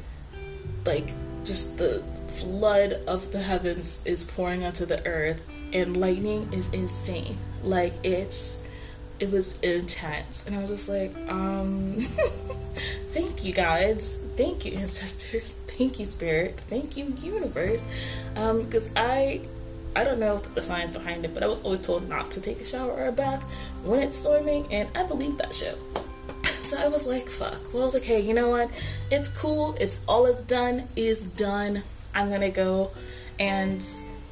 like 0.85 1.13
just 1.47 1.77
the 1.77 2.03
flood 2.27 2.93
of 3.07 3.31
the 3.31 3.39
heavens 3.39 4.01
is 4.05 4.25
pouring 4.25 4.63
onto 4.65 4.85
the 4.85 5.03
earth 5.07 5.45
and 5.73 5.97
lightning 5.97 6.51
is 6.53 6.71
insane. 6.73 7.37
Like 7.63 7.93
it's 8.03 8.63
it 9.19 9.31
was 9.31 9.59
intense 9.61 10.45
and 10.45 10.55
I 10.55 10.61
was 10.61 10.69
just 10.69 10.89
like, 10.89 11.15
um 11.29 11.93
thank 13.07 13.45
you 13.45 13.53
guys. 13.53 14.19
Thank 14.35 14.65
you 14.65 14.73
ancestors. 14.77 15.53
Thank 15.67 15.99
you 15.99 16.05
spirit. 16.05 16.59
Thank 16.67 16.97
you 16.97 17.15
universe. 17.21 17.83
Um 18.35 18.63
because 18.63 18.89
I 18.95 19.41
I 19.95 20.03
don't 20.03 20.19
know 20.19 20.37
the 20.53 20.61
science 20.61 20.95
behind 20.95 21.25
it, 21.25 21.33
but 21.33 21.41
I 21.41 21.47
was 21.47 21.61
always 21.61 21.79
told 21.79 22.07
not 22.07 22.29
to 22.31 22.41
take 22.41 22.61
a 22.61 22.65
shower 22.65 22.91
or 22.91 23.07
a 23.07 23.11
bath 23.11 23.41
when 23.83 24.03
it's 24.03 24.17
storming 24.17 24.71
and 24.71 24.89
I 24.95 25.03
believe 25.07 25.37
that 25.39 25.55
shit. 25.55 25.77
So 26.67 26.77
I 26.77 26.89
was 26.89 27.07
like, 27.07 27.29
fuck. 27.29 27.73
Well, 27.73 27.83
I 27.83 27.85
was 27.85 27.93
like, 27.93 28.03
hey, 28.03 28.19
you 28.19 28.33
know 28.33 28.49
what? 28.49 28.69
It's 29.09 29.29
cool. 29.29 29.77
It's 29.79 30.03
all 30.05 30.25
it's 30.25 30.41
done 30.41 30.89
is 30.97 31.25
done. 31.25 31.83
I'm 32.13 32.29
gonna 32.29 32.49
go 32.49 32.91
and 33.39 33.81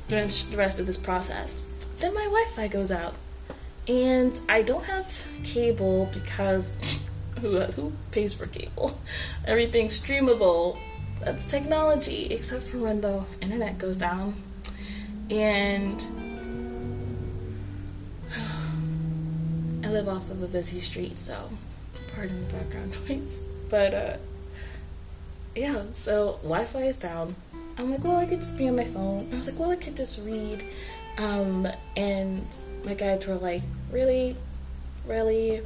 finish 0.09 0.41
the 0.41 0.57
rest 0.57 0.77
of 0.77 0.85
this 0.85 0.97
process. 0.97 1.61
Then 1.99 2.13
my 2.13 2.25
Wi 2.25 2.43
Fi 2.53 2.67
goes 2.67 2.91
out. 2.91 3.15
And 3.87 4.37
I 4.49 4.63
don't 4.63 4.83
have 4.83 5.25
cable 5.45 6.09
because 6.11 6.99
who, 7.39 7.61
who 7.61 7.93
pays 8.11 8.33
for 8.33 8.47
cable? 8.47 8.99
Everything's 9.45 9.97
streamable. 9.97 10.77
That's 11.21 11.45
technology, 11.45 12.25
except 12.31 12.63
for 12.63 12.79
when 12.79 12.99
the 12.99 13.23
internet 13.39 13.77
goes 13.77 13.95
down. 13.95 14.33
And 15.29 16.05
I 19.85 19.89
live 19.89 20.09
off 20.09 20.29
of 20.29 20.43
a 20.43 20.47
busy 20.47 20.81
street, 20.81 21.17
so 21.17 21.51
pardon 22.13 22.47
the 22.47 22.53
background 22.53 22.95
noise. 23.09 23.47
But 23.69 23.93
uh, 23.93 24.17
yeah, 25.55 25.83
so 25.91 26.39
Wi-Fi 26.43 26.83
is 26.83 26.99
down. 26.99 27.35
I'm 27.77 27.91
like, 27.91 28.03
well, 28.03 28.17
I 28.17 28.25
could 28.25 28.41
just 28.41 28.57
be 28.57 28.67
on 28.67 28.75
my 28.75 28.85
phone. 28.85 29.29
I 29.33 29.37
was 29.37 29.49
like, 29.49 29.59
well, 29.59 29.71
I 29.71 29.75
could 29.75 29.97
just 29.97 30.25
read. 30.25 30.63
Um, 31.17 31.67
and 31.95 32.45
my 32.83 32.93
guides 32.93 33.27
were 33.27 33.35
like, 33.35 33.63
really, 33.91 34.35
really, 35.07 35.61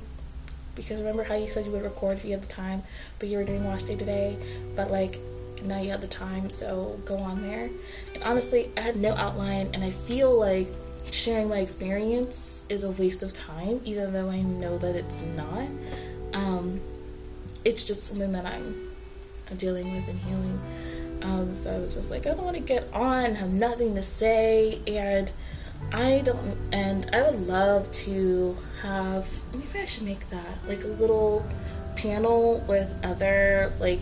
because 0.75 0.99
remember 0.99 1.23
how 1.23 1.35
you 1.35 1.47
said 1.47 1.65
you 1.65 1.71
would 1.71 1.83
record 1.83 2.17
if 2.17 2.25
you 2.25 2.31
had 2.31 2.41
the 2.41 2.47
time, 2.47 2.83
but 3.19 3.29
you 3.29 3.37
were 3.37 3.43
doing 3.43 3.63
wash 3.63 3.83
day 3.83 3.95
today, 3.95 4.37
but 4.75 4.91
like 4.91 5.19
now 5.63 5.81
you 5.81 5.91
have 5.91 6.01
the 6.01 6.07
time, 6.07 6.49
so 6.49 6.99
go 7.05 7.17
on 7.17 7.41
there. 7.41 7.69
And 8.13 8.23
honestly, 8.23 8.71
I 8.77 8.81
had 8.81 8.95
no 8.95 9.13
outline, 9.13 9.69
and 9.73 9.83
I 9.83 9.91
feel 9.91 10.37
like 10.37 10.67
sharing 11.11 11.49
my 11.49 11.59
experience 11.59 12.65
is 12.69 12.83
a 12.83 12.91
waste 12.91 13.23
of 13.23 13.33
time, 13.33 13.81
even 13.83 14.13
though 14.13 14.29
I 14.29 14.41
know 14.41 14.77
that 14.77 14.95
it's 14.95 15.23
not. 15.23 15.67
Um, 16.33 16.81
it's 17.65 17.83
just 17.83 18.01
something 18.01 18.31
that 18.31 18.45
I'm 18.45 18.89
dealing 19.57 19.93
with 19.93 20.07
and 20.07 20.19
healing. 20.19 20.59
Um, 21.21 21.53
so 21.53 21.75
I 21.75 21.79
was 21.79 21.95
just 21.95 22.11
like, 22.11 22.25
I 22.25 22.29
don't 22.29 22.43
want 22.43 22.55
to 22.55 22.63
get 22.63 22.91
on, 22.93 23.35
have 23.35 23.51
nothing 23.51 23.95
to 23.95 24.01
say, 24.01 24.79
and 24.87 25.31
I 25.91 26.21
don't, 26.23 26.57
and 26.71 27.09
I 27.13 27.23
would 27.23 27.47
love 27.47 27.91
to 27.91 28.55
have, 28.81 29.39
maybe 29.53 29.79
I 29.79 29.85
should 29.85 30.05
make 30.05 30.29
that 30.29 30.67
like 30.67 30.83
a 30.83 30.87
little 30.87 31.45
panel 31.95 32.63
with 32.67 32.93
other 33.03 33.73
like 33.79 33.99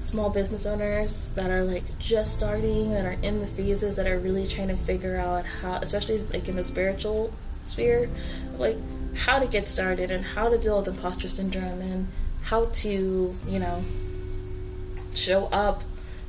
small 0.00 0.30
business 0.30 0.64
owners 0.64 1.30
that 1.32 1.50
are 1.50 1.64
like 1.64 1.98
just 1.98 2.32
starting, 2.32 2.92
that 2.92 3.04
are 3.04 3.18
in 3.22 3.40
the 3.40 3.46
phases, 3.46 3.96
that 3.96 4.06
are 4.06 4.18
really 4.18 4.46
trying 4.46 4.68
to 4.68 4.76
figure 4.76 5.18
out 5.18 5.44
how, 5.44 5.74
especially 5.76 6.20
like 6.32 6.48
in 6.48 6.56
the 6.56 6.64
spiritual 6.64 7.32
sphere, 7.62 8.08
like 8.56 8.76
how 9.16 9.38
to 9.38 9.46
get 9.46 9.68
started 9.68 10.10
and 10.10 10.24
how 10.24 10.48
to 10.48 10.58
deal 10.58 10.78
with 10.78 10.88
imposter 10.88 11.28
syndrome 11.28 11.80
and 11.80 12.08
how 12.44 12.66
to, 12.66 13.34
you 13.46 13.58
know, 13.58 13.84
show 15.14 15.46
up 15.46 15.82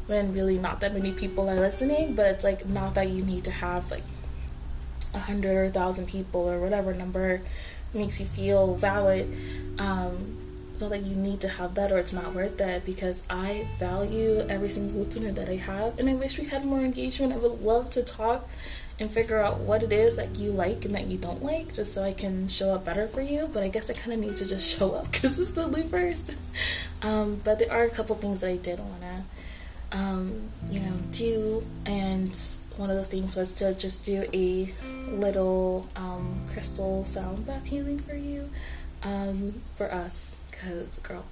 when 0.07 0.33
really 0.33 0.57
not 0.57 0.81
that 0.81 0.93
many 0.93 1.12
people 1.12 1.50
are 1.50 1.59
listening, 1.59 2.15
but 2.15 2.25
it's 2.25 2.43
like 2.43 2.65
not 2.65 2.95
that 2.95 3.09
you 3.09 3.24
need 3.24 3.43
to 3.43 3.51
have 3.51 3.91
like 3.91 4.03
a 5.13 5.19
hundred 5.19 5.55
or 5.55 5.63
a 5.65 5.69
thousand 5.69 6.07
people 6.07 6.41
or 6.50 6.59
whatever 6.59 6.93
number 6.93 7.41
makes 7.93 8.19
you 8.19 8.25
feel 8.25 8.75
valid. 8.75 9.36
Um, 9.77 10.38
it's 10.74 10.81
not 10.81 10.91
like 10.91 11.05
you 11.05 11.15
need 11.15 11.41
to 11.41 11.48
have 11.48 11.75
that 11.75 11.91
or 11.91 12.00
it's 12.00 12.13
not 12.13 12.33
worth 12.33 12.59
it 12.62 12.86
because 12.86 13.24
I 13.29 13.67
value 13.77 14.45
every 14.50 14.69
single 14.69 15.01
listener 15.03 15.31
that 15.33 15.50
I 15.50 15.57
have 15.57 16.00
and 16.00 16.09
I 16.09 16.15
wish 16.15 16.39
we 16.39 16.45
had 16.45 16.65
more 16.65 16.79
engagement. 16.79 17.33
I 17.33 17.38
would 17.38 17.62
love 17.62 17.89
to 17.91 18.03
talk 18.03 18.48
and 19.00 19.10
figure 19.10 19.39
out 19.39 19.60
what 19.60 19.82
it 19.82 19.94
is 19.94 20.18
that 20.18 20.38
you 20.38 20.51
like 20.51 20.84
and 20.84 20.94
that 20.94 21.08
you 21.08 21.18
don't 21.18 21.41
like 21.41 21.74
just 21.74 21.94
so 21.94 22.03
I 22.03 22.12
can 22.12 22.48
show 22.50 22.74
up 22.74 22.84
better 22.86 23.08
for 23.08 23.22
you. 23.22 23.50
But 23.51 23.63
I 23.63 23.70
guess 23.70 23.89
I 23.89 23.94
kind 23.94 24.13
of 24.13 24.20
need 24.20 24.38
to 24.38 24.46
just 24.46 24.77
show 24.77 24.94
up 24.94 25.12
because 25.12 25.39
it's 25.39 25.50
still 25.50 25.68
Lee 25.70 25.84
first. 25.84 26.36
Um, 27.01 27.39
but 27.46 27.60
there 27.60 27.72
are 27.72 27.86
a 27.86 27.89
couple 27.89 28.13
things 28.18 28.41
that 28.41 28.50
I 28.50 28.58
did 28.58 28.77
want 28.77 29.00
to, 29.00 29.98
um, 29.98 30.50
you 30.70 30.82
know, 30.82 30.98
do. 31.12 31.65
And 31.86 32.36
one 32.75 32.89
of 32.89 32.98
those 32.98 33.08
things 33.08 33.38
was 33.38 33.53
to 33.53 33.74
just 33.74 34.03
do 34.03 34.25
a 34.34 34.74
little 35.10 35.88
um, 35.96 36.41
crystal 36.51 37.06
sound 37.06 37.46
bath 37.46 37.68
healing 37.68 38.00
for 38.00 38.15
you, 38.15 38.50
um, 39.03 39.62
for 39.75 39.89
us. 39.94 40.44
Because, 40.51 41.00
girl, 41.00 41.24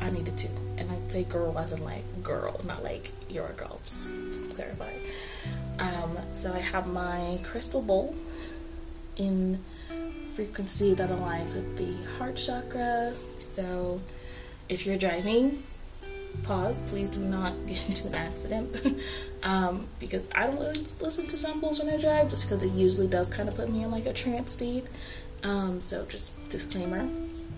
I 0.00 0.10
needed 0.10 0.36
to. 0.38 0.48
And 0.76 0.90
I 0.90 0.98
say 1.08 1.24
girl 1.24 1.56
as 1.58 1.72
in 1.72 1.84
like 1.84 2.22
girl, 2.22 2.60
not 2.64 2.82
like 2.82 3.12
you're 3.28 3.46
a 3.46 3.52
girl, 3.52 3.80
just 3.84 4.12
clarify. 4.54 4.92
Um, 5.78 6.18
so 6.32 6.52
I 6.52 6.60
have 6.60 6.86
my 6.86 7.38
crystal 7.44 7.82
bowl 7.82 8.14
in 9.16 9.62
frequency 10.34 10.94
that 10.94 11.08
aligns 11.08 11.54
with 11.54 11.78
the 11.78 11.94
heart 12.18 12.36
chakra. 12.36 13.14
So 13.40 14.00
if 14.68 14.86
you're 14.86 14.98
driving, 14.98 15.62
pause. 16.42 16.80
Please 16.86 17.10
do 17.10 17.20
not 17.20 17.54
get 17.66 17.88
into 17.88 18.08
an 18.08 18.14
accident. 18.14 18.86
um, 19.42 19.86
because 19.98 20.28
I 20.34 20.46
don't 20.46 20.58
really 20.58 20.78
listen 20.78 21.26
to 21.26 21.36
samples 21.36 21.78
when 21.82 21.92
I 21.92 21.98
drive 21.98 22.30
just 22.30 22.48
because 22.48 22.62
it 22.62 22.72
usually 22.72 23.08
does 23.08 23.28
kind 23.28 23.48
of 23.48 23.56
put 23.56 23.70
me 23.70 23.82
in 23.82 23.90
like 23.90 24.06
a 24.06 24.12
trance 24.12 24.52
state. 24.52 24.86
Um, 25.42 25.80
so 25.80 26.04
just 26.06 26.48
disclaimer. 26.48 27.08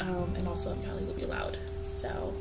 Um, 0.00 0.34
and 0.36 0.46
also, 0.46 0.72
it 0.72 0.84
probably 0.84 1.04
will 1.04 1.14
be 1.14 1.26
loud. 1.26 1.58
So 1.82 2.32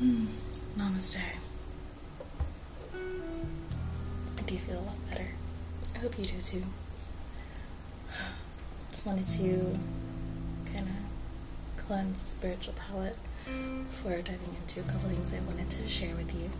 Namaste. 0.00 1.20
I 2.92 4.42
do 4.44 4.56
feel 4.56 4.80
a 4.80 4.86
lot 4.86 4.96
better. 5.10 5.28
I 5.94 5.98
hope 5.98 6.18
you 6.18 6.24
do 6.24 6.40
too. 6.40 6.64
Just 8.90 9.06
wanted 9.06 9.28
to 9.28 9.78
kind 10.72 10.88
of 10.88 11.76
cleanse 11.76 12.22
the 12.22 12.28
spiritual 12.28 12.74
palate 12.74 13.16
before 13.44 14.16
diving 14.16 14.56
into 14.60 14.80
a 14.80 14.82
couple 14.82 15.10
things 15.10 15.32
I 15.32 15.40
wanted 15.40 15.70
to 15.70 15.88
share 15.88 16.16
with 16.16 16.34
you. 16.34 16.50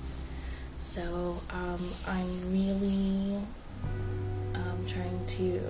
So, 0.76 1.40
um, 1.50 1.90
I'm 2.06 2.52
really 2.52 3.36
um, 4.54 4.86
trying 4.86 5.24
to 5.26 5.60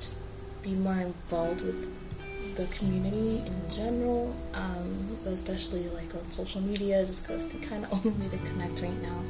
just 0.00 0.20
be 0.62 0.72
more 0.74 0.94
involved 0.94 1.62
with 1.64 1.88
the 2.56 2.66
community 2.66 3.38
in 3.46 3.70
general, 3.70 4.34
um, 4.54 5.18
but 5.24 5.32
especially 5.32 5.88
like 5.90 6.14
on 6.14 6.30
social 6.30 6.60
media, 6.60 7.04
just 7.04 7.26
because 7.26 7.46
the 7.48 7.64
kind 7.66 7.84
of 7.84 7.92
only 8.06 8.10
way 8.18 8.28
to 8.28 8.38
connect 8.38 8.80
right 8.80 9.02
now. 9.02 9.20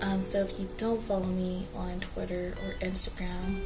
Um, 0.00 0.22
so 0.22 0.40
if 0.40 0.58
you 0.58 0.68
don't 0.76 1.02
follow 1.02 1.26
me 1.26 1.66
on 1.74 2.00
Twitter 2.00 2.54
or 2.62 2.74
Instagram, 2.86 3.60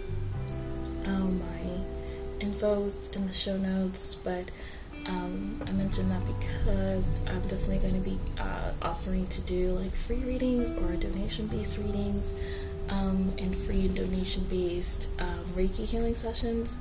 um, 1.07 1.41
my 1.41 2.41
info 2.41 2.85
is 2.85 3.11
in 3.13 3.27
the 3.27 3.33
show 3.33 3.57
notes, 3.57 4.15
but 4.15 4.51
um, 5.07 5.61
I 5.67 5.73
mentioned 5.73 6.11
that 6.11 6.23
because 6.27 7.27
I'm 7.27 7.41
definitely 7.43 7.79
going 7.79 7.95
to 7.95 8.11
be 8.11 8.19
uh, 8.39 8.73
offering 8.83 9.27
to 9.29 9.41
do 9.43 9.73
like 9.73 9.93
free 9.93 10.19
readings 10.19 10.73
or 10.73 10.95
donation 10.97 11.47
based 11.47 11.79
readings 11.79 12.33
um, 12.91 13.33
and 13.39 13.55
free 13.55 13.87
and 13.87 13.97
donation 13.97 14.45
based 14.45 15.11
um, 15.21 15.45
Reiki 15.57 15.89
healing 15.89 16.15
sessions. 16.15 16.77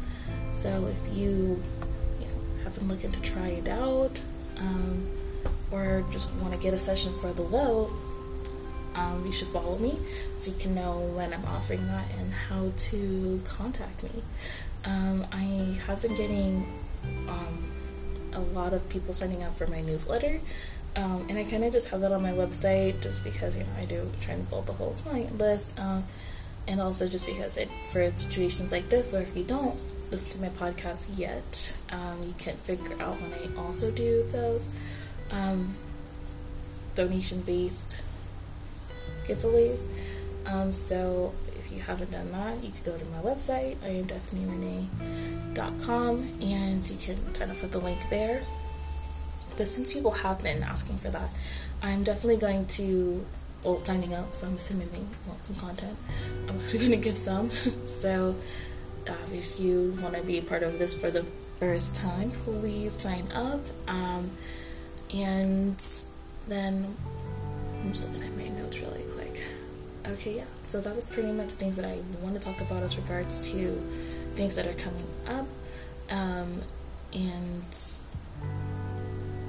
So 0.51 0.87
if 0.87 1.17
you 1.17 1.61
been 2.79 2.89
looking 2.89 3.11
to 3.11 3.21
try 3.21 3.47
it 3.47 3.67
out, 3.67 4.21
um, 4.57 5.07
or 5.71 6.03
just 6.11 6.33
want 6.35 6.53
to 6.53 6.59
get 6.59 6.73
a 6.73 6.77
session 6.77 7.13
for 7.13 7.31
the 7.33 7.43
low, 7.43 7.91
um, 8.95 9.23
you 9.25 9.31
should 9.31 9.47
follow 9.49 9.77
me 9.77 9.97
so 10.37 10.51
you 10.51 10.57
can 10.57 10.75
know 10.75 10.99
when 11.15 11.33
I'm 11.33 11.45
offering 11.45 11.85
that 11.87 12.05
and 12.17 12.33
how 12.33 12.71
to 12.75 13.41
contact 13.45 14.03
me. 14.03 14.23
Um, 14.85 15.25
I 15.31 15.79
have 15.87 16.01
been 16.01 16.15
getting 16.15 16.65
um, 17.27 17.71
a 18.33 18.39
lot 18.39 18.73
of 18.73 18.87
people 18.89 19.13
signing 19.13 19.43
up 19.43 19.55
for 19.55 19.67
my 19.67 19.81
newsletter. 19.81 20.39
Um, 20.95 21.27
and 21.29 21.37
I 21.37 21.43
kind 21.43 21.63
of 21.63 21.71
just 21.71 21.89
have 21.89 22.01
that 22.01 22.11
on 22.11 22.23
my 22.23 22.31
website 22.31 23.01
just 23.01 23.23
because 23.23 23.55
you 23.55 23.63
know 23.63 23.69
I 23.77 23.85
do 23.85 24.09
try 24.19 24.33
and 24.33 24.49
build 24.49 24.65
the 24.65 24.73
whole 24.73 24.93
client 24.93 25.37
list, 25.37 25.79
um, 25.79 26.03
and 26.67 26.81
also 26.81 27.07
just 27.07 27.27
because 27.27 27.57
it 27.57 27.69
for 27.91 28.11
situations 28.17 28.71
like 28.71 28.89
this, 28.89 29.13
or 29.13 29.21
if 29.21 29.37
you 29.37 29.43
don't 29.43 29.77
listen 30.11 30.33
to 30.33 30.41
my 30.41 30.49
podcast 30.49 31.17
yet, 31.17 31.77
um, 31.91 32.21
you 32.25 32.33
can 32.37 32.57
figure 32.57 32.93
out 32.99 33.21
when 33.21 33.33
I 33.33 33.47
also 33.59 33.89
do 33.91 34.23
those 34.31 34.69
um, 35.31 35.75
donation 36.95 37.41
based 37.41 38.03
giveaways. 39.25 39.83
Um, 40.45 40.71
so 40.73 41.33
if 41.57 41.71
you 41.71 41.79
haven't 41.81 42.11
done 42.11 42.31
that, 42.31 42.63
you 42.63 42.71
can 42.71 42.83
go 42.83 42.97
to 42.97 43.05
my 43.05 43.19
website, 43.19 43.77
I 43.83 43.89
am 43.89 44.05
destineerenee.com, 44.05 46.17
and 46.41 46.89
you 46.89 46.97
can 46.97 47.33
sign 47.33 47.51
up 47.51 47.57
for 47.57 47.67
the 47.67 47.79
link 47.79 47.99
there. 48.09 48.41
But 49.57 49.67
since 49.67 49.93
people 49.93 50.11
have 50.11 50.41
been 50.41 50.63
asking 50.63 50.97
for 50.97 51.09
that, 51.09 51.29
I'm 51.83 52.03
definitely 52.03 52.37
going 52.37 52.65
to 52.67 53.25
well 53.63 53.77
signing 53.79 54.13
up, 54.13 54.33
so 54.33 54.47
I'm 54.47 54.55
assuming 54.55 54.89
they 54.91 55.01
want 55.27 55.45
some 55.45 55.55
content. 55.55 55.97
I'm 56.47 56.59
actually 56.59 56.79
going 56.79 56.91
to 56.91 56.97
give 56.97 57.17
some. 57.17 57.51
so 57.85 58.35
uh, 59.07 59.13
if 59.33 59.59
you 59.59 59.97
want 60.01 60.15
to 60.15 60.23
be 60.23 60.37
a 60.37 60.41
part 60.41 60.63
of 60.63 60.79
this 60.79 60.99
for 60.99 61.11
the 61.11 61.23
first 61.59 61.95
time, 61.95 62.31
please 62.31 62.93
sign 62.93 63.31
up. 63.33 63.61
Um, 63.87 64.31
and 65.13 65.83
then 66.47 66.95
I'm 67.81 67.93
just 67.93 68.07
looking 68.07 68.23
at 68.23 68.35
my 68.35 68.47
notes 68.49 68.79
really 68.81 69.03
quick. 69.13 69.43
Okay, 70.07 70.37
yeah. 70.37 70.45
So 70.61 70.81
that 70.81 70.95
was 70.95 71.07
pretty 71.07 71.31
much 71.31 71.51
things 71.51 71.75
that 71.77 71.85
I 71.85 71.99
want 72.21 72.35
to 72.35 72.41
talk 72.41 72.61
about 72.61 72.83
as 72.83 72.97
regards 72.97 73.39
to 73.51 73.71
things 74.33 74.55
that 74.55 74.67
are 74.67 74.73
coming 74.73 75.07
up. 75.27 75.45
Um, 76.09 76.61
and 77.13 77.77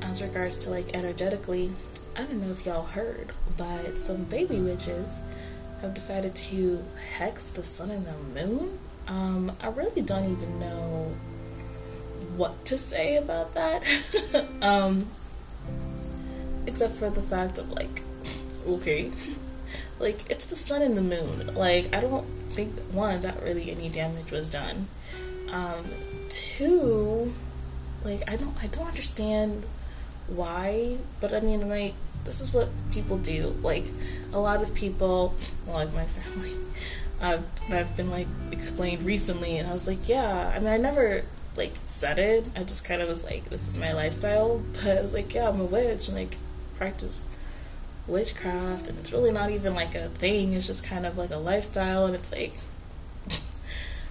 as 0.03 0.23
regards 0.23 0.57
to 0.59 0.71
like 0.71 0.95
energetically, 0.95 1.73
I 2.17 2.23
don't 2.23 2.41
know 2.41 2.51
if 2.51 2.67
y'all 2.67 2.85
heard, 2.85 3.31
but 3.57 3.99
some 3.99 4.25
baby 4.25 4.61
witches 4.61 5.21
have 5.81 5.95
decided 5.95 6.35
to 6.35 6.85
hex 7.17 7.51
the 7.51 7.63
sun 7.63 7.91
and 7.91 8.07
the 8.07 8.47
moon 8.47 8.79
um, 9.09 9.53
I 9.61 9.69
really 9.69 10.03
don't 10.03 10.31
even 10.31 10.59
know 10.59 11.17
what 12.37 12.65
to 12.67 12.79
say 12.79 13.17
about 13.17 13.55
that. 13.55 13.85
um, 14.63 15.07
except 16.67 16.95
for 16.95 17.11
the 17.11 17.23
fact 17.23 17.59
of 17.59 17.71
like, 17.73 18.03
okay, 18.67 19.11
like 19.99 20.31
it's 20.31 20.47
the 20.47 20.57
sun 20.57 20.83
and 20.83 20.97
the 20.97 21.03
moon. 21.03 21.55
Like 21.55 21.95
I 21.95 22.01
don't 22.01 22.27
think 22.51 22.79
one 22.93 23.21
that 23.21 23.43
really 23.43 23.71
any 23.71 23.89
damage 23.89 24.31
was 24.31 24.49
done. 24.49 24.89
Um, 25.53 25.85
two, 26.29 27.33
like 28.05 28.23
I 28.29 28.37
don't 28.37 28.57
I 28.63 28.67
don't 28.67 28.87
understand 28.89 29.65
why, 30.27 30.99
but 31.21 31.35
I 31.35 31.41
mean 31.41 31.69
like 31.69 31.95
this 32.25 32.41
is 32.41 32.53
what 32.53 32.69
people 32.91 33.19
do. 33.19 33.57
Like 33.63 33.85
a 34.33 34.39
lot 34.39 34.63
of 34.63 34.75
people, 34.75 35.35
like 35.69 35.93
my 35.93 36.05
family, 36.17 36.55
I've 37.21 37.47
I've 37.71 37.97
been 37.97 38.11
like 38.11 38.29
explained 38.51 39.05
recently, 39.05 39.59
and 39.59 39.69
I 39.69 39.73
was 39.73 39.87
like, 39.87 40.09
yeah. 40.09 40.53
I 40.55 40.59
mean, 40.59 40.69
I 40.69 40.77
never 40.77 41.25
like 41.57 41.75
said 41.85 42.19
it. 42.19 42.47
I 42.57 42.61
just 42.61 42.85
kind 42.85 43.03
of 43.03 43.09
was 43.09 43.25
like, 43.25 43.51
this 43.51 43.69
is 43.69 43.77
my 43.77 43.93
lifestyle. 43.93 44.63
But 44.73 44.99
I 44.99 45.03
was 45.03 45.15
like, 45.15 45.35
yeah, 45.35 45.49
I'm 45.49 45.61
a 45.61 45.65
witch, 45.65 46.09
and 46.09 46.17
like 46.17 46.37
practice 46.77 47.25
witchcraft, 48.07 48.89
and 48.89 48.99
it's 48.99 49.13
really 49.13 49.33
not 49.33 49.51
even 49.51 49.75
like 49.75 49.95
a 49.95 50.09
thing. 50.09 50.55
It's 50.55 50.67
just 50.67 50.85
kind 50.85 51.07
of 51.07 51.19
like 51.19 51.31
a 51.31 51.37
lifestyle, 51.37 52.07
and 52.07 52.15
it's 52.15 52.33
like, 52.33 52.55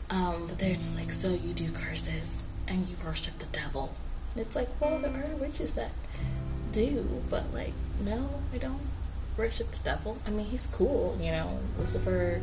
um, 0.09 0.47
but 0.47 0.59
they're 0.59 0.75
just 0.75 0.97
like, 0.97 1.11
so 1.11 1.29
you 1.29 1.53
do 1.53 1.71
curses 1.71 2.45
and 2.67 2.87
you 2.87 2.95
worship 3.03 3.37
the 3.39 3.47
devil. 3.47 3.95
And 4.33 4.45
it's 4.45 4.55
like, 4.55 4.69
well, 4.79 4.99
there 4.99 5.11
are 5.11 5.35
witches 5.35 5.73
that 5.73 5.91
do, 6.71 7.23
but 7.29 7.53
like, 7.53 7.73
no, 8.03 8.29
I 8.53 8.57
don't 8.57 8.81
worship 9.35 9.71
the 9.71 9.83
devil. 9.83 10.19
I 10.25 10.29
mean, 10.29 10.45
he's 10.45 10.67
cool, 10.67 11.17
you 11.19 11.31
know. 11.31 11.59
Lucifer 11.77 12.41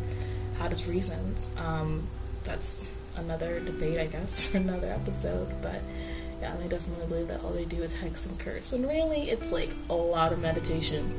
his 0.71 0.87
reasons. 0.87 1.49
Um, 1.59 2.07
that's 2.45 2.95
another 3.16 3.61
debate, 3.61 3.99
I 3.99 4.07
guess, 4.07 4.47
for 4.49 4.59
another 4.59 4.88
episode. 4.88 5.49
But 5.62 5.81
yeah, 6.40 6.55
I 6.62 6.66
definitely 6.66 7.07
believe 7.07 7.29
that 7.29 7.42
all 7.42 7.51
they 7.51 7.64
do 7.64 7.83
is 7.83 7.95
hex 7.95 8.27
and 8.27 8.38
curse. 8.38 8.73
When 8.73 8.87
really, 8.87 9.31
it's 9.31 9.53
like 9.53 9.71
a 9.88 9.95
lot 9.95 10.33
of 10.33 10.40
meditation, 10.40 11.14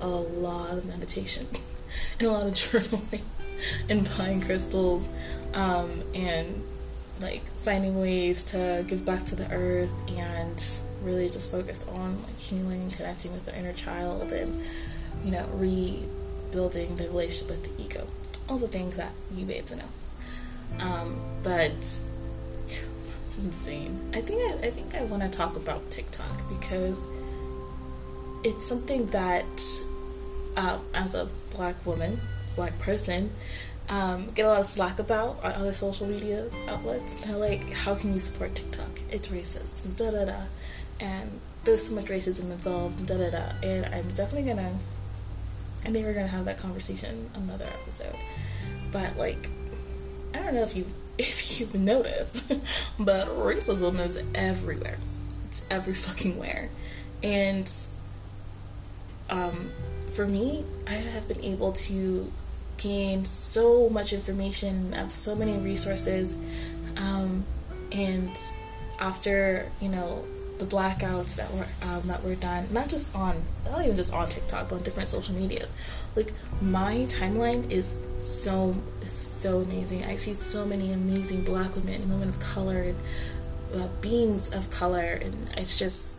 a 0.00 0.08
lot 0.08 0.72
of 0.72 0.86
meditation, 0.86 1.46
and 2.18 2.28
a 2.28 2.30
lot 2.30 2.46
of 2.46 2.54
journaling, 2.54 3.22
and 3.88 4.08
buying 4.16 4.40
crystals, 4.40 5.08
um, 5.54 6.02
and 6.14 6.62
like 7.20 7.44
finding 7.58 8.00
ways 8.00 8.42
to 8.44 8.84
give 8.86 9.04
back 9.04 9.24
to 9.26 9.36
the 9.36 9.50
earth, 9.50 9.92
and 10.16 10.64
really 11.02 11.28
just 11.28 11.50
focused 11.50 11.88
on 11.88 12.22
like 12.22 12.38
healing 12.38 12.82
and 12.82 12.92
connecting 12.92 13.32
with 13.32 13.44
the 13.44 13.58
inner 13.58 13.72
child, 13.72 14.32
and 14.32 14.62
you 15.24 15.32
know 15.32 15.48
rebuilding 15.54 16.96
the 16.96 17.04
relationship 17.04 17.48
with 17.50 17.76
the 17.76 17.82
ego 17.82 18.06
all 18.48 18.58
the 18.58 18.68
things 18.68 18.96
that 18.96 19.12
you 19.34 19.44
babes 19.46 19.74
know. 19.74 19.84
Um, 20.80 21.20
but 21.42 21.70
insane. 23.42 24.10
I 24.14 24.20
think 24.20 24.40
I, 24.40 24.66
I 24.66 24.70
think 24.70 24.94
I 24.94 25.04
want 25.04 25.22
to 25.22 25.28
talk 25.28 25.56
about 25.56 25.90
TikTok 25.90 26.48
because 26.48 27.06
it's 28.44 28.66
something 28.66 29.06
that, 29.06 29.62
um, 30.56 30.80
as 30.94 31.14
a 31.14 31.28
black 31.54 31.84
woman, 31.86 32.20
black 32.56 32.78
person, 32.78 33.30
um, 33.88 34.30
get 34.34 34.46
a 34.46 34.48
lot 34.48 34.60
of 34.60 34.66
slack 34.66 34.98
about 34.98 35.42
on 35.44 35.52
other 35.52 35.72
social 35.72 36.06
media 36.06 36.48
outlets. 36.68 37.14
They're 37.16 37.36
like, 37.36 37.72
how 37.72 37.94
can 37.94 38.12
you 38.12 38.20
support 38.20 38.54
TikTok? 38.54 39.00
It's 39.10 39.28
racist, 39.28 39.96
da 39.96 40.10
da 40.10 40.24
da. 40.24 40.40
And 41.00 41.40
there's 41.64 41.88
so 41.88 41.94
much 41.94 42.06
racism 42.06 42.50
involved, 42.50 43.06
da 43.06 43.16
da 43.18 43.30
da. 43.30 43.52
And 43.62 43.86
I'm 43.86 44.08
definitely 44.08 44.48
gonna 44.48 44.78
I 45.84 45.90
think 45.90 46.06
we're 46.06 46.14
gonna 46.14 46.26
have 46.28 46.44
that 46.44 46.58
conversation 46.58 47.30
another 47.34 47.66
episode. 47.66 48.16
But 48.90 49.16
like, 49.16 49.48
I 50.34 50.38
don't 50.38 50.54
know 50.54 50.62
if 50.62 50.76
you 50.76 50.86
if 51.18 51.60
you've 51.60 51.74
noticed, 51.74 52.48
but 52.98 53.28
racism 53.28 53.98
is 54.04 54.22
everywhere. 54.34 54.98
It's 55.46 55.66
every 55.70 55.94
fucking 55.94 56.38
where, 56.38 56.70
and 57.22 57.70
um, 59.28 59.70
for 60.12 60.26
me, 60.26 60.64
I 60.86 60.92
have 60.92 61.28
been 61.28 61.42
able 61.42 61.72
to 61.72 62.30
gain 62.78 63.24
so 63.24 63.88
much 63.88 64.12
information. 64.12 64.92
Have 64.92 65.12
so 65.12 65.34
many 65.34 65.56
resources, 65.58 66.34
um, 66.96 67.44
and 67.90 68.36
after 68.98 69.70
you 69.80 69.88
know 69.88 70.24
the 70.62 70.76
blackouts 70.76 71.36
that 71.36 71.52
were 71.52 71.66
um, 71.88 72.02
that 72.06 72.22
were 72.22 72.34
done, 72.34 72.68
not 72.72 72.88
just 72.88 73.14
on 73.16 73.42
not 73.64 73.82
even 73.82 73.96
just 73.96 74.12
on 74.12 74.28
TikTok, 74.28 74.68
but 74.68 74.76
on 74.76 74.82
different 74.82 75.08
social 75.08 75.34
media. 75.34 75.66
Like 76.14 76.32
my 76.60 77.06
timeline 77.08 77.70
is 77.70 77.96
so 78.18 78.76
so 79.04 79.60
amazing. 79.60 80.04
I 80.04 80.16
see 80.16 80.34
so 80.34 80.64
many 80.64 80.92
amazing 80.92 81.42
Black 81.42 81.74
women 81.74 82.02
and 82.02 82.10
women 82.10 82.28
of 82.28 82.38
color 82.38 82.82
and 82.82 82.96
uh, 83.74 83.88
beings 84.00 84.52
of 84.52 84.70
color, 84.70 85.18
and 85.20 85.50
it's 85.56 85.76
just 85.78 86.18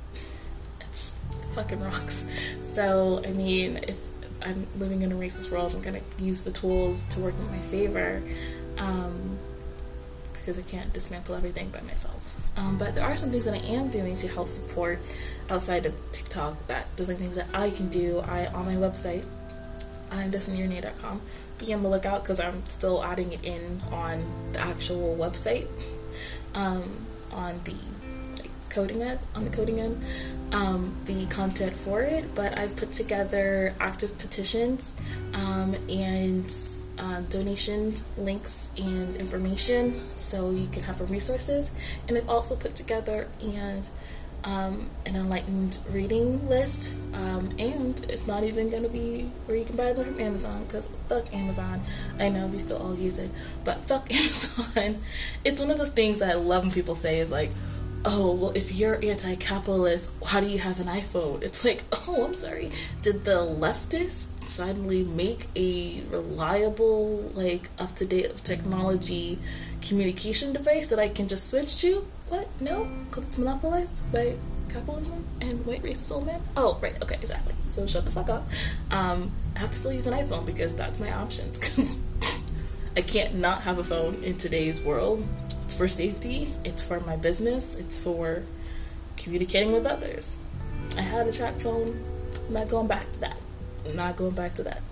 it's 0.82 1.20
fucking 1.54 1.82
rocks. 1.82 2.30
So, 2.64 3.22
I 3.24 3.32
mean, 3.32 3.82
if 3.88 4.00
I'm 4.42 4.66
living 4.80 5.04
in 5.04 5.12
a 5.12 5.16
racist 5.16 5.52
world, 5.52 5.76
I'm 5.76 5.82
gonna 5.82 6.02
use 6.18 6.42
the 6.42 6.52
tools 6.52 7.04
to 7.10 7.20
work 7.20 7.36
in 7.38 7.52
my 7.52 7.60
favor. 7.60 8.24
Um, 8.80 9.38
because 10.34 10.58
I 10.58 10.64
can't 10.64 10.92
dismantle 10.92 11.36
everything 11.36 11.70
by 11.70 11.82
myself. 11.82 12.33
Um, 12.56 12.78
but 12.78 12.96
there 12.96 13.04
are 13.04 13.16
some 13.16 13.30
things 13.30 13.46
that 13.46 13.56
I 13.56 13.66
am 13.66 13.90
doing 13.90 14.16
to 14.16 14.28
help 14.28 14.48
support 14.48 15.00
outside 15.50 15.86
of 15.86 15.96
TikTok. 16.12 16.68
That 16.68 16.88
there's 16.96 17.10
like 17.10 17.18
things 17.18 17.36
that 17.36 17.48
I 17.54 17.70
can 17.70 17.90
do. 17.90 18.20
I 18.20 18.48
on 18.48 18.66
my 18.66 18.76
website, 18.76 19.26
I'm 20.12 20.32
destineerenee.com. 20.32 21.22
Be 21.58 21.74
on 21.74 21.84
the 21.84 21.90
lookout 21.90 22.24
because 22.24 22.40
I'm 22.40 22.68
still 22.68 23.04
adding 23.04 23.32
it 23.32 23.44
in 23.44 23.80
on 23.92 24.24
the 24.54 24.60
actual 24.60 25.16
website, 25.16 25.68
um, 26.54 26.84
on 27.32 27.60
the 27.64 27.76
coding 28.74 29.02
end, 29.02 29.20
on 29.36 29.46
the 29.46 29.50
coding 29.50 29.80
end, 29.80 30.04
um, 30.52 30.96
the 31.06 31.26
content 31.28 31.74
for 31.74 32.02
it. 32.02 32.34
But 32.36 32.58
I've 32.58 32.76
put 32.76 32.92
together 32.92 33.74
active 33.80 34.18
petitions 34.18 34.96
um, 35.34 35.76
and 35.90 36.52
uh, 36.98 37.22
donation 37.30 37.96
links 38.18 38.72
and 38.78 39.16
information 39.16 40.00
so 40.16 40.52
you 40.52 40.68
can 40.68 40.84
have 40.84 41.00
the 41.00 41.06
resources. 41.06 41.72
And 42.08 42.18
I've 42.18 42.30
also 42.30 42.56
put 42.56 42.76
together 42.76 43.28
and 43.42 43.88
um, 44.44 44.90
an 45.06 45.16
enlightened 45.16 45.80
reading 45.90 46.50
list. 46.50 46.94
Um, 47.14 47.52
and 47.58 48.06
it's 48.10 48.28
not 48.28 48.44
even 48.44 48.70
to 48.72 48.90
be 48.90 49.32
where 49.46 49.58
you 49.58 49.66
can 49.66 49.76
buy 49.76 49.94
them 49.94 50.06
from 50.06 50.20
Amazon 50.20 50.64
because 50.66 50.90
fuck 51.08 51.34
Amazon. 51.34 51.82
I 52.20 52.30
know 52.30 52.48
we 52.48 52.60
still 52.60 52.78
all 52.78 52.96
use 52.96 53.18
it, 53.18 53.32
but 53.64 53.86
fuck 53.86 54.14
Amazon. 54.14 54.98
It's 55.46 55.62
one 55.62 55.72
of 55.72 55.78
those 55.78 55.90
things 55.90 56.20
that 56.20 56.30
I 56.30 56.34
love 56.34 56.64
when 56.64 56.72
people 56.72 56.96
say 56.96 57.20
is 57.20 57.32
like, 57.32 57.52
oh, 58.06 58.34
well, 58.34 58.52
if 58.56 58.74
you're 58.74 59.04
anti 59.04 59.36
capitalist, 59.36 60.12
how 60.26 60.40
do 60.40 60.48
you 60.48 60.60
have 60.60 60.80
an 60.80 60.88
iPhone? 60.88 61.42
It's 61.44 61.64
like, 61.64 61.84
oh, 62.08 62.26
I'm 62.26 62.34
sorry. 62.34 62.70
Did 63.02 63.26
the 63.26 63.42
leftists 63.46 64.48
suddenly 64.48 65.04
make 65.04 65.48
a 65.56 66.02
reliable, 66.10 67.32
like, 67.34 67.70
up 67.80 67.96
to 67.96 68.06
date 68.06 68.36
technology 68.38 69.40
communication 69.82 70.54
device 70.54 70.90
that 70.90 71.00
I 71.00 71.10
can 71.10 71.28
just 71.28 71.50
switch 71.50 71.80
to? 71.82 72.06
What? 72.30 72.48
No? 72.60 72.88
Because 73.10 73.28
it's 73.28 73.38
monopolized 73.38 74.12
by 74.12 74.36
capitalism 74.70 75.26
and 75.40 75.66
white 75.66 75.84
racist 75.84 76.12
old 76.12 76.26
men? 76.26 76.42
Oh, 76.58 76.78
right. 76.82 77.02
Okay, 77.02 77.16
exactly. 77.16 77.54
So 77.70 77.86
shut 77.86 78.06
the 78.06 78.12
fuck 78.12 78.30
up. 78.30 78.48
Um, 78.92 79.32
I 79.56 79.60
have 79.60 79.72
to 79.72 79.78
still 79.78 79.94
use 79.94 80.08
an 80.08 80.14
iPhone 80.14 80.46
because 80.46 80.74
that's 80.74 81.00
my 81.00 81.12
options. 81.12 81.60
I 82.98 83.02
can't 83.02 83.36
not 83.36 83.62
have 83.64 83.80
a 83.80 83.84
phone 83.84 84.24
in 84.24 84.38
today's 84.38 84.82
world 84.82 85.26
it's 85.74 85.80
for 85.80 85.88
safety, 85.88 86.54
it's 86.64 86.84
for 86.84 87.00
my 87.00 87.16
business, 87.16 87.76
it's 87.76 87.98
for 87.98 88.44
communicating 89.18 89.74
with 89.74 89.88
others. 89.88 90.36
I 90.96 91.02
had 91.02 91.26
a 91.26 91.32
TracFone. 91.32 91.98
I'm 92.48 92.54
not 92.54 92.70
going 92.70 92.86
back 92.86 93.12
to 93.14 93.20
that. 93.22 93.38
I'm 93.84 93.96
not 93.96 94.16
going 94.16 94.36
back 94.36 94.54
to 94.56 94.64
that. 94.66 94.84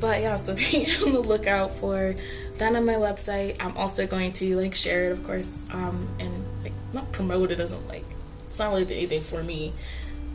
But 0.00 0.22
yeah, 0.22 0.36
so 0.36 0.54
be 0.56 0.86
on 1.04 1.12
the 1.12 1.20
lookout 1.20 1.72
for 1.72 2.16
that 2.56 2.74
on 2.74 2.86
my 2.86 2.94
website. 2.94 3.56
I'm 3.60 3.76
also 3.76 4.06
going 4.06 4.32
to 4.40 4.56
like 4.58 4.74
share 4.74 5.10
it, 5.10 5.12
of 5.12 5.24
course, 5.24 5.66
um, 5.74 6.08
and 6.18 6.32
like 6.62 6.72
not 6.94 7.12
promote 7.12 7.50
it 7.50 7.56
doesn't 7.56 7.86
like 7.86 8.06
it's 8.46 8.58
not 8.58 8.72
really 8.72 8.96
anything 8.96 9.20
for 9.20 9.42
me. 9.42 9.74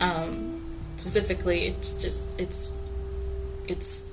Um, 0.00 0.62
specifically, 0.94 1.66
it's 1.66 1.94
just 1.94 2.38
it's 2.38 2.70
it's 3.66 4.08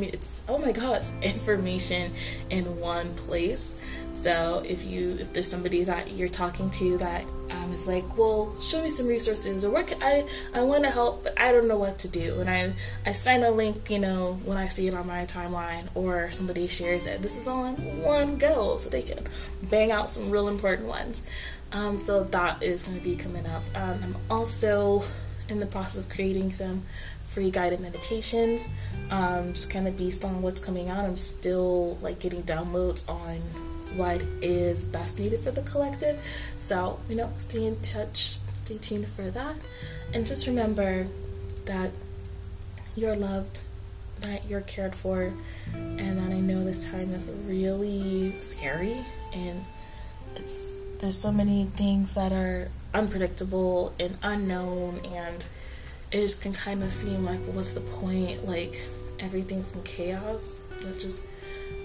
it's 0.00 0.44
oh 0.48 0.58
my 0.58 0.72
gosh 0.72 1.08
information 1.22 2.12
in 2.50 2.80
one 2.80 3.14
place. 3.14 3.74
So 4.12 4.62
if 4.64 4.84
you 4.84 5.16
if 5.20 5.32
there's 5.32 5.50
somebody 5.50 5.84
that 5.84 6.12
you're 6.12 6.28
talking 6.28 6.70
to 6.70 6.98
that 6.98 7.24
um, 7.50 7.72
is 7.72 7.86
like 7.86 8.16
well 8.16 8.58
show 8.60 8.82
me 8.82 8.88
some 8.88 9.06
resources 9.06 9.64
or 9.64 9.70
what 9.70 9.86
can 9.86 10.02
i 10.02 10.26
i 10.54 10.62
want 10.62 10.84
to 10.84 10.90
help 10.90 11.24
but 11.24 11.38
i 11.40 11.52
don't 11.52 11.68
know 11.68 11.76
what 11.76 11.98
to 12.00 12.08
do. 12.08 12.40
And 12.40 12.48
i 12.48 12.72
i 13.06 13.12
sign 13.12 13.42
a 13.42 13.50
link 13.50 13.90
you 13.90 13.98
know 13.98 14.40
when 14.44 14.56
i 14.56 14.68
see 14.68 14.86
it 14.88 14.94
on 14.94 15.06
my 15.06 15.24
timeline 15.26 15.88
or 15.94 16.30
somebody 16.30 16.66
shares 16.66 17.06
it. 17.06 17.22
This 17.22 17.36
is 17.36 17.48
all 17.48 17.64
in 17.64 18.02
one 18.02 18.38
go 18.38 18.76
so 18.76 18.88
they 18.88 19.02
can 19.02 19.18
bang 19.62 19.90
out 19.90 20.10
some 20.10 20.30
real 20.30 20.48
important 20.48 20.88
ones. 20.88 21.26
Um, 21.72 21.96
so 21.96 22.24
that 22.24 22.62
is 22.62 22.82
going 22.82 22.98
to 22.98 23.04
be 23.04 23.16
coming 23.16 23.46
up. 23.46 23.62
Um, 23.74 24.00
i'm 24.02 24.16
also 24.30 25.02
in 25.48 25.60
the 25.60 25.66
process 25.66 26.04
of 26.04 26.10
creating 26.10 26.50
some 26.50 26.82
free 27.32 27.50
guided 27.50 27.80
meditations, 27.80 28.68
um, 29.10 29.52
just 29.52 29.70
kind 29.70 29.88
of 29.88 29.96
based 29.96 30.24
on 30.24 30.42
what's 30.42 30.60
coming 30.60 30.88
out. 30.88 31.04
I'm 31.04 31.16
still 31.16 31.98
like 32.02 32.18
getting 32.18 32.42
downloads 32.42 33.08
on 33.08 33.36
what 33.96 34.22
is 34.40 34.84
best 34.84 35.18
needed 35.18 35.40
for 35.40 35.50
the 35.50 35.62
collective. 35.62 36.20
So, 36.58 36.98
you 37.08 37.16
know, 37.16 37.30
stay 37.38 37.64
in 37.64 37.80
touch, 37.80 38.38
stay 38.54 38.78
tuned 38.78 39.08
for 39.08 39.30
that. 39.30 39.56
And 40.14 40.26
just 40.26 40.46
remember 40.46 41.06
that 41.64 41.90
you're 42.96 43.16
loved, 43.16 43.62
that 44.20 44.48
you're 44.48 44.60
cared 44.60 44.94
for, 44.94 45.32
and 45.74 46.18
that 46.18 46.30
I 46.30 46.40
know 46.40 46.64
this 46.64 46.84
time 46.90 47.12
is 47.14 47.30
really 47.46 48.36
scary 48.38 49.04
and 49.32 49.64
it's 50.36 50.74
there's 50.98 51.18
so 51.18 51.32
many 51.32 51.64
things 51.64 52.14
that 52.14 52.32
are 52.32 52.68
unpredictable 52.94 53.92
and 53.98 54.16
unknown 54.22 55.00
and 55.04 55.44
it 56.12 56.20
just 56.20 56.42
can 56.42 56.52
kind 56.52 56.82
of 56.82 56.90
seem 56.90 57.24
like 57.24 57.40
what's 57.40 57.72
the 57.72 57.80
point? 57.80 58.46
Like 58.46 58.80
everything's 59.18 59.74
in 59.74 59.82
chaos. 59.82 60.62
Just 60.98 61.22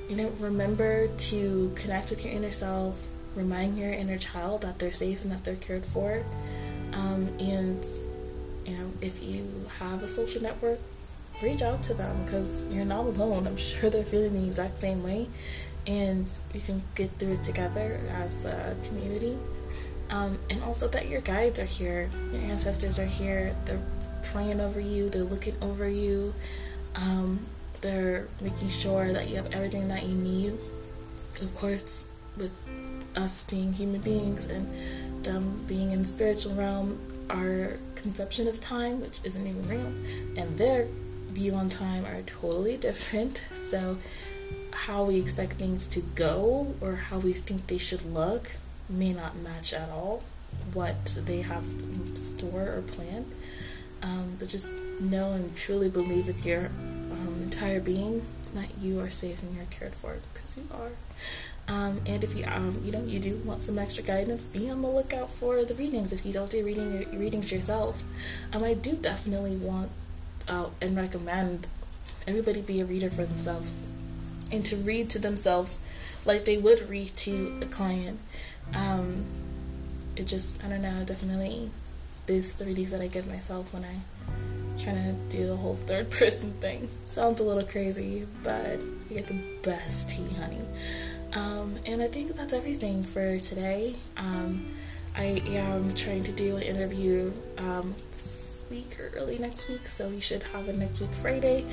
you 0.10 0.16
know 0.16 0.30
remember 0.40 1.08
to 1.08 1.72
connect 1.76 2.10
with 2.10 2.26
your 2.26 2.34
inner 2.34 2.52
self 2.52 3.04
remind 3.36 3.78
your 3.78 3.94
inner 3.94 4.18
child 4.18 4.64
that 4.64 4.80
they're 4.80 4.92
safe 4.92 5.24
and 5.24 5.32
that 5.32 5.44
they're 5.44 5.56
cared 5.56 5.86
for. 5.86 6.24
Um, 6.94 7.30
and 7.40 7.86
you 8.66 8.78
know 8.78 8.92
if 9.02 9.24
you 9.24 9.66
have 9.80 10.04
a 10.04 10.10
social 10.10 10.42
network 10.42 10.80
reach 11.42 11.62
out 11.62 11.84
to 11.84 11.94
them 11.94 12.24
because 12.24 12.66
you're 12.74 12.86
not 12.86 13.06
alone. 13.06 13.48
I'm 13.48 13.58
sure 13.58 13.90
they're 13.90 14.04
feeling 14.04 14.34
the 14.34 14.46
exact 14.46 14.78
same 14.78 15.04
way. 15.04 15.28
And 15.86 16.28
you 16.54 16.60
can 16.60 16.82
get 16.96 17.12
through 17.12 17.34
it 17.34 17.44
together 17.44 18.02
as 18.12 18.46
a 18.46 18.76
community. 18.88 19.38
Um, 20.10 20.40
and 20.50 20.64
also 20.64 20.88
that 20.90 21.08
your 21.08 21.20
guides 21.20 21.60
are 21.60 21.66
here 21.66 22.10
your 22.32 22.42
ancestors 22.44 22.98
are 22.98 23.06
here 23.06 23.54
praying 24.38 24.62
over 24.62 24.80
you, 24.80 25.10
they're 25.10 25.24
looking 25.24 25.56
over 25.64 25.90
you, 25.90 26.32
um, 26.94 27.40
they're 27.82 28.28
making 28.40 28.70
sure 28.70 29.12
that 29.12 29.28
you 29.28 29.36
have 29.36 29.52
everything 29.52 29.88
that 29.88 30.04
you 30.06 30.16
need. 30.16 30.54
Of 31.42 31.56
course, 31.56 32.08
with 32.38 32.56
us 33.16 33.44
being 33.50 33.74
human 33.74 34.02
beings 34.02 34.46
and 34.46 34.70
them 35.24 35.66
being 35.66 35.92
in 35.92 36.04
the 36.04 36.08
spiritual 36.08 36.54
realm, 36.54 37.00
our 37.32 37.80
conception 37.96 38.48
of 38.48 38.62
time, 38.62 39.02
which 39.02 39.22
isn't 39.24 39.48
even 39.48 39.68
real, 39.68 39.92
and 40.40 40.56
their 40.60 40.86
view 41.32 41.56
on 41.56 41.68
time 41.68 42.06
are 42.06 42.22
totally 42.22 42.78
different. 42.78 43.44
So, 43.56 43.98
how 44.86 45.06
we 45.06 45.20
expect 45.20 45.54
things 45.54 45.88
to 45.88 46.02
go 46.14 46.76
or 46.80 46.96
how 47.10 47.18
we 47.18 47.34
think 47.34 47.66
they 47.66 47.80
should 47.80 48.06
look 48.14 48.58
may 48.88 49.14
not 49.14 49.36
match 49.36 49.74
at 49.74 49.90
all 49.90 50.22
what 50.74 51.18
they 51.26 51.42
have 51.42 51.64
in 51.64 52.16
store 52.16 52.76
or 52.78 52.84
planned. 52.84 53.34
Um, 54.02 54.36
but 54.40 54.50
just 54.50 54.74
know 55.00 55.32
and 55.32 55.56
truly 55.56 55.90
believe 55.90 56.28
with 56.28 56.46
your 56.46 56.68
um, 57.12 57.40
entire 57.42 57.80
being 57.80 58.26
that 58.54 58.70
you 58.80 59.00
are 59.00 59.10
safe 59.10 59.42
and 59.42 59.56
you're 59.56 59.66
cared 59.66 59.96
for 59.96 60.18
because 60.34 60.58
you 60.58 60.64
are. 60.74 60.92
Um, 61.68 62.02
and 62.06 62.24
if 62.24 62.36
you 62.36 62.46
um, 62.46 62.82
you 62.86 62.92
know 62.92 63.04
you 63.04 63.20
do 63.20 63.42
want 63.44 63.62
some 63.62 63.78
extra 63.78 64.04
guidance, 64.04 64.48
be 64.48 64.70
on 64.70 64.82
the 64.82 64.88
lookout 64.88 65.30
for 65.30 65.66
the 65.66 65.74
readings. 65.74 66.14
If 66.14 66.26
you 66.26 66.32
don't 66.32 66.50
do 66.50 66.64
reading 66.64 67.20
readings 67.20 67.52
yourself, 67.52 68.04
um, 68.54 68.64
I 68.64 68.74
do 68.74 68.94
definitely 68.94 69.58
want 69.58 69.92
uh, 70.48 70.68
and 70.82 70.96
recommend 70.96 71.68
everybody 72.26 72.62
be 72.62 72.80
a 72.80 72.86
reader 72.86 73.10
for 73.10 73.26
themselves 73.26 73.74
and 74.52 74.66
to 74.66 74.76
read 74.78 75.10
to 75.10 75.20
themselves 75.20 75.80
like 76.26 76.46
they 76.46 76.58
would 76.58 76.90
read 76.90 77.16
to 77.18 77.60
a 77.62 77.66
client. 77.66 78.20
Um, 78.74 79.26
it 80.16 80.28
just 80.28 80.64
I 80.64 80.70
don't 80.70 80.82
know 80.82 81.04
definitely 81.04 81.70
these 82.28 82.54
three 82.54 82.74
Ds 82.74 82.92
that 82.92 83.02
I 83.02 83.08
give 83.08 83.28
myself 83.28 83.74
when 83.74 83.84
I 83.84 83.96
try 84.78 84.94
to 84.94 85.16
do 85.30 85.48
the 85.48 85.56
whole 85.56 85.76
third 85.76 86.12
person 86.20 86.52
thing. 86.54 86.90
Sounds 87.06 87.42
a 87.42 87.44
little 87.44 87.64
crazy, 87.64 88.28
but 88.44 88.80
you 89.10 89.16
get 89.16 89.28
the 89.28 89.42
best 89.64 90.10
tea, 90.10 90.28
honey. 90.36 90.62
Um, 91.34 91.78
and 91.86 92.02
I 92.02 92.08
think 92.08 92.36
that's 92.36 92.54
everything 92.54 93.04
for 93.04 93.40
today. 93.40 93.96
Um, 94.18 94.68
I 95.16 95.42
am 95.48 95.96
trying 95.96 96.24
to 96.24 96.32
do 96.32 96.58
an 96.58 96.64
interview 96.64 97.32
um, 97.58 97.96
this 98.12 98.57
week 98.70 99.00
or 99.00 99.12
early 99.16 99.38
next 99.38 99.70
week, 99.70 99.88
so 99.88 100.10
you 100.10 100.22
should 100.22 100.44
have 100.44 100.68
a 100.68 100.74
next 100.74 101.02
week 101.02 101.12
Friday 101.12 101.66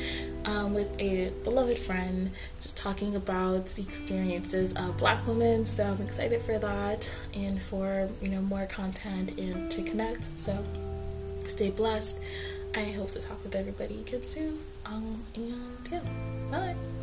um, 0.45 0.75
with 0.75 0.95
a 1.01 1.31
beloved 1.43 1.79
friend, 1.79 2.31
just 2.61 2.77
talking 2.77 3.17
about 3.17 3.67
the 3.67 3.83
experiences 3.83 4.73
of 4.75 4.97
Black 4.99 5.27
women. 5.27 5.65
So 5.65 5.85
I'm 5.85 6.03
excited 6.03 6.43
for 6.43 6.59
that 6.59 7.13
and 7.35 7.61
for 7.61 8.09
you 8.21 8.29
know 8.29 8.43
more 8.43 8.67
content 8.67 9.39
and 9.39 9.71
to 9.71 9.83
connect. 9.83 10.37
So 10.37 10.65
stay 11.41 11.71
blessed. 11.71 12.21
I 12.75 12.85
hope 12.85 13.11
to 13.13 13.21
talk 13.21 13.43
with 13.45 13.55
everybody 13.55 14.01
again 14.01 14.23
soon. 14.23 14.59
Um, 14.85 15.23
and 15.35 15.89
yeah, 15.91 16.01
bye. 16.51 16.94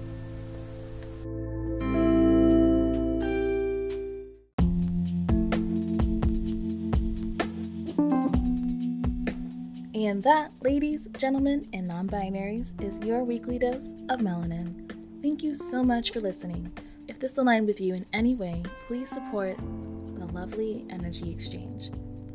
And 10.12 10.24
that, 10.24 10.52
ladies, 10.62 11.08
gentlemen, 11.18 11.70
and 11.72 11.88
non 11.88 12.10
binaries, 12.10 12.74
is 12.84 13.00
your 13.00 13.24
weekly 13.24 13.58
dose 13.58 13.94
of 14.10 14.20
melanin. 14.20 14.92
Thank 15.22 15.42
you 15.42 15.56
so 15.56 15.84
much 15.84 16.12
for 16.12 16.20
listening. 16.20 16.70
If 17.08 17.18
this 17.18 17.38
aligned 17.38 17.66
with 17.66 17.80
you 17.80 17.94
in 17.94 18.06
any 18.12 18.36
way, 18.36 18.62
please 18.88 19.10
support 19.10 19.56
the 19.56 20.26
lovely 20.34 20.86
energy 20.90 21.32
exchange. 21.32 21.92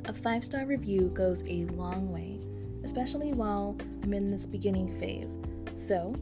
A 0.06 0.14
five 0.14 0.42
star 0.42 0.64
review 0.64 1.10
goes 1.12 1.44
a 1.46 1.66
long 1.66 2.10
way, 2.10 2.40
especially 2.82 3.34
while 3.34 3.76
I'm 4.02 4.14
in 4.14 4.30
this 4.30 4.46
beginning 4.46 4.98
phase. 4.98 5.36
So, 5.74 6.14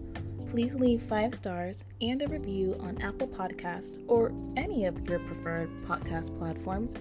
please 0.50 0.74
leave 0.74 1.02
five 1.02 1.36
stars 1.36 1.84
and 2.00 2.20
a 2.20 2.26
review 2.26 2.76
on 2.80 3.00
Apple 3.00 3.28
Podcast 3.28 4.02
or 4.08 4.32
any 4.56 4.86
of 4.86 5.08
your 5.08 5.20
preferred 5.20 5.70
podcast 5.84 6.36
platforms. 6.36 6.94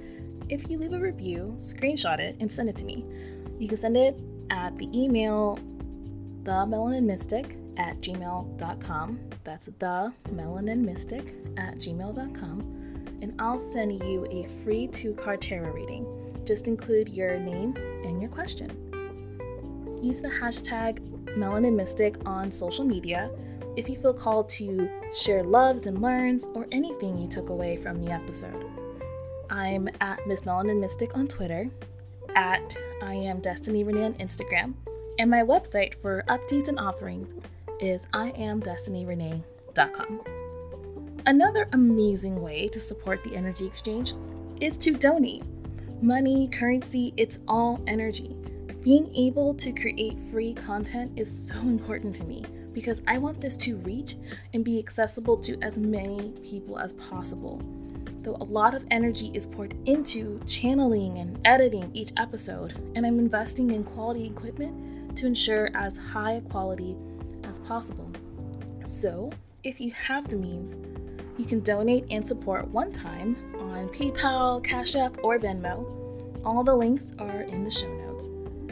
If 0.47 0.69
you 0.69 0.77
leave 0.77 0.93
a 0.93 0.99
review, 0.99 1.55
screenshot 1.57 2.19
it 2.19 2.35
and 2.39 2.51
send 2.51 2.69
it 2.69 2.77
to 2.77 2.85
me. 2.85 3.03
You 3.57 3.67
can 3.67 3.77
send 3.77 3.97
it 3.97 4.21
at 4.53 4.77
the 4.77 4.87
email 4.93 5.59
the 6.43 6.51
melanin 6.51 7.03
mystic 7.03 7.57
at 7.77 7.99
gmail.com. 8.01 9.19
That's 9.43 9.65
the 9.65 10.13
at 11.57 11.75
gmail.com. 11.77 12.59
And 13.21 13.33
I'll 13.39 13.57
send 13.57 14.03
you 14.03 14.27
a 14.29 14.47
free 14.63 14.87
two 14.87 15.13
card 15.15 15.41
tarot 15.41 15.71
reading. 15.71 16.05
Just 16.45 16.67
include 16.67 17.09
your 17.09 17.39
name 17.39 17.75
and 18.03 18.21
your 18.21 18.29
question. 18.29 18.69
Use 20.03 20.21
the 20.21 20.29
hashtag 20.29 20.99
melanin 21.37 21.75
mystic 21.75 22.17
on 22.25 22.51
social 22.51 22.83
media 22.83 23.31
if 23.75 23.89
you 23.89 23.97
feel 23.97 24.13
called 24.13 24.49
to 24.49 24.87
share 25.15 25.43
loves 25.43 25.87
and 25.87 26.01
learns 26.01 26.47
or 26.53 26.67
anything 26.71 27.17
you 27.17 27.27
took 27.27 27.49
away 27.49 27.77
from 27.77 28.03
the 28.03 28.11
episode. 28.11 28.65
I'm 29.49 29.89
at 30.01 30.25
Miss 30.27 30.41
Melanin 30.41 30.79
Mystic 30.79 31.17
on 31.17 31.27
Twitter 31.27 31.69
at 32.35 32.75
I 33.01 33.15
am 33.15 33.39
Destinee 33.39 33.83
Renee 33.83 34.05
on 34.05 34.13
Instagram, 34.15 34.73
and 35.19 35.29
my 35.29 35.41
website 35.41 35.93
for 36.01 36.23
updates 36.27 36.67
and 36.67 36.79
offerings 36.79 37.33
is 37.79 38.07
iamdestineerenee.com. 38.13 40.21
Another 41.25 41.69
amazing 41.73 42.41
way 42.41 42.67
to 42.67 42.79
support 42.79 43.23
the 43.23 43.35
energy 43.35 43.65
exchange 43.65 44.13
is 44.61 44.77
to 44.79 44.91
donate. 44.91 45.43
Money, 46.01 46.47
currency, 46.49 47.13
it's 47.17 47.39
all 47.47 47.81
energy. 47.87 48.35
Being 48.81 49.13
able 49.15 49.53
to 49.55 49.71
create 49.71 50.19
free 50.29 50.53
content 50.53 51.11
is 51.15 51.47
so 51.47 51.57
important 51.59 52.15
to 52.17 52.25
me 52.25 52.43
because 52.73 53.01
I 53.07 53.17
want 53.19 53.39
this 53.39 53.55
to 53.57 53.77
reach 53.77 54.17
and 54.53 54.65
be 54.65 54.79
accessible 54.79 55.37
to 55.37 55.57
as 55.61 55.77
many 55.77 56.33
people 56.43 56.79
as 56.79 56.93
possible 56.93 57.61
though 58.23 58.37
a 58.39 58.43
lot 58.43 58.73
of 58.73 58.85
energy 58.89 59.31
is 59.33 59.45
poured 59.45 59.75
into 59.85 60.39
channeling 60.47 61.19
and 61.19 61.39
editing 61.45 61.91
each 61.93 62.11
episode, 62.17 62.73
and 62.95 63.05
I'm 63.05 63.19
investing 63.19 63.71
in 63.71 63.83
quality 63.83 64.25
equipment 64.25 65.15
to 65.17 65.27
ensure 65.27 65.69
as 65.75 65.97
high 65.97 66.33
a 66.33 66.41
quality 66.41 66.95
as 67.43 67.59
possible. 67.59 68.09
So, 68.83 69.31
if 69.63 69.79
you 69.79 69.91
have 69.91 70.29
the 70.29 70.35
means, 70.35 70.75
you 71.37 71.45
can 71.45 71.61
donate 71.61 72.05
and 72.09 72.27
support 72.27 72.67
one 72.67 72.91
time 72.91 73.35
on 73.59 73.89
PayPal, 73.89 74.63
Cash 74.63 74.95
App, 74.95 75.17
or 75.23 75.37
Venmo. 75.37 75.85
All 76.45 76.63
the 76.63 76.75
links 76.75 77.07
are 77.19 77.41
in 77.41 77.63
the 77.63 77.71
show 77.71 77.93
notes. 77.93 78.29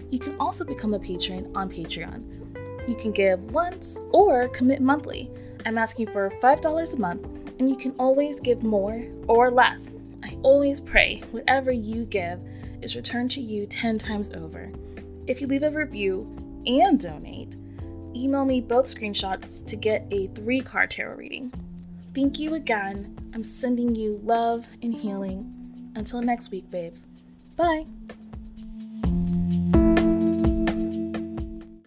You 0.09 0.19
can 0.19 0.35
also 0.39 0.65
become 0.65 0.93
a 0.93 0.99
patron 0.99 1.51
on 1.55 1.69
Patreon. 1.69 2.87
You 2.87 2.95
can 2.95 3.11
give 3.11 3.39
once 3.51 3.99
or 4.11 4.47
commit 4.49 4.81
monthly. 4.81 5.31
I'm 5.65 5.77
asking 5.77 6.07
for 6.07 6.29
$5 6.41 6.93
a 6.93 6.97
month 6.99 7.27
and 7.61 7.69
you 7.69 7.75
can 7.75 7.93
always 7.99 8.39
give 8.39 8.63
more 8.63 9.05
or 9.27 9.51
less. 9.51 9.93
I 10.23 10.35
always 10.41 10.79
pray 10.79 11.21
whatever 11.29 11.71
you 11.71 12.05
give 12.05 12.39
is 12.81 12.95
returned 12.95 13.29
to 13.31 13.39
you 13.39 13.67
10 13.67 13.99
times 13.99 14.31
over. 14.33 14.71
If 15.27 15.39
you 15.39 15.45
leave 15.45 15.61
a 15.61 15.69
review 15.69 16.25
and 16.65 16.99
donate, 16.99 17.55
email 18.15 18.45
me 18.45 18.61
both 18.61 18.85
screenshots 18.85 19.63
to 19.67 19.75
get 19.75 20.07
a 20.09 20.25
three 20.29 20.61
card 20.61 20.89
tarot 20.89 21.17
reading. 21.17 21.53
Thank 22.15 22.39
you 22.39 22.55
again. 22.55 23.15
I'm 23.31 23.43
sending 23.43 23.93
you 23.93 24.19
love 24.23 24.65
and 24.81 24.95
healing. 24.95 25.91
Until 25.95 26.23
next 26.23 26.49
week, 26.49 26.71
babes. 26.71 27.05
Bye. 27.55 27.85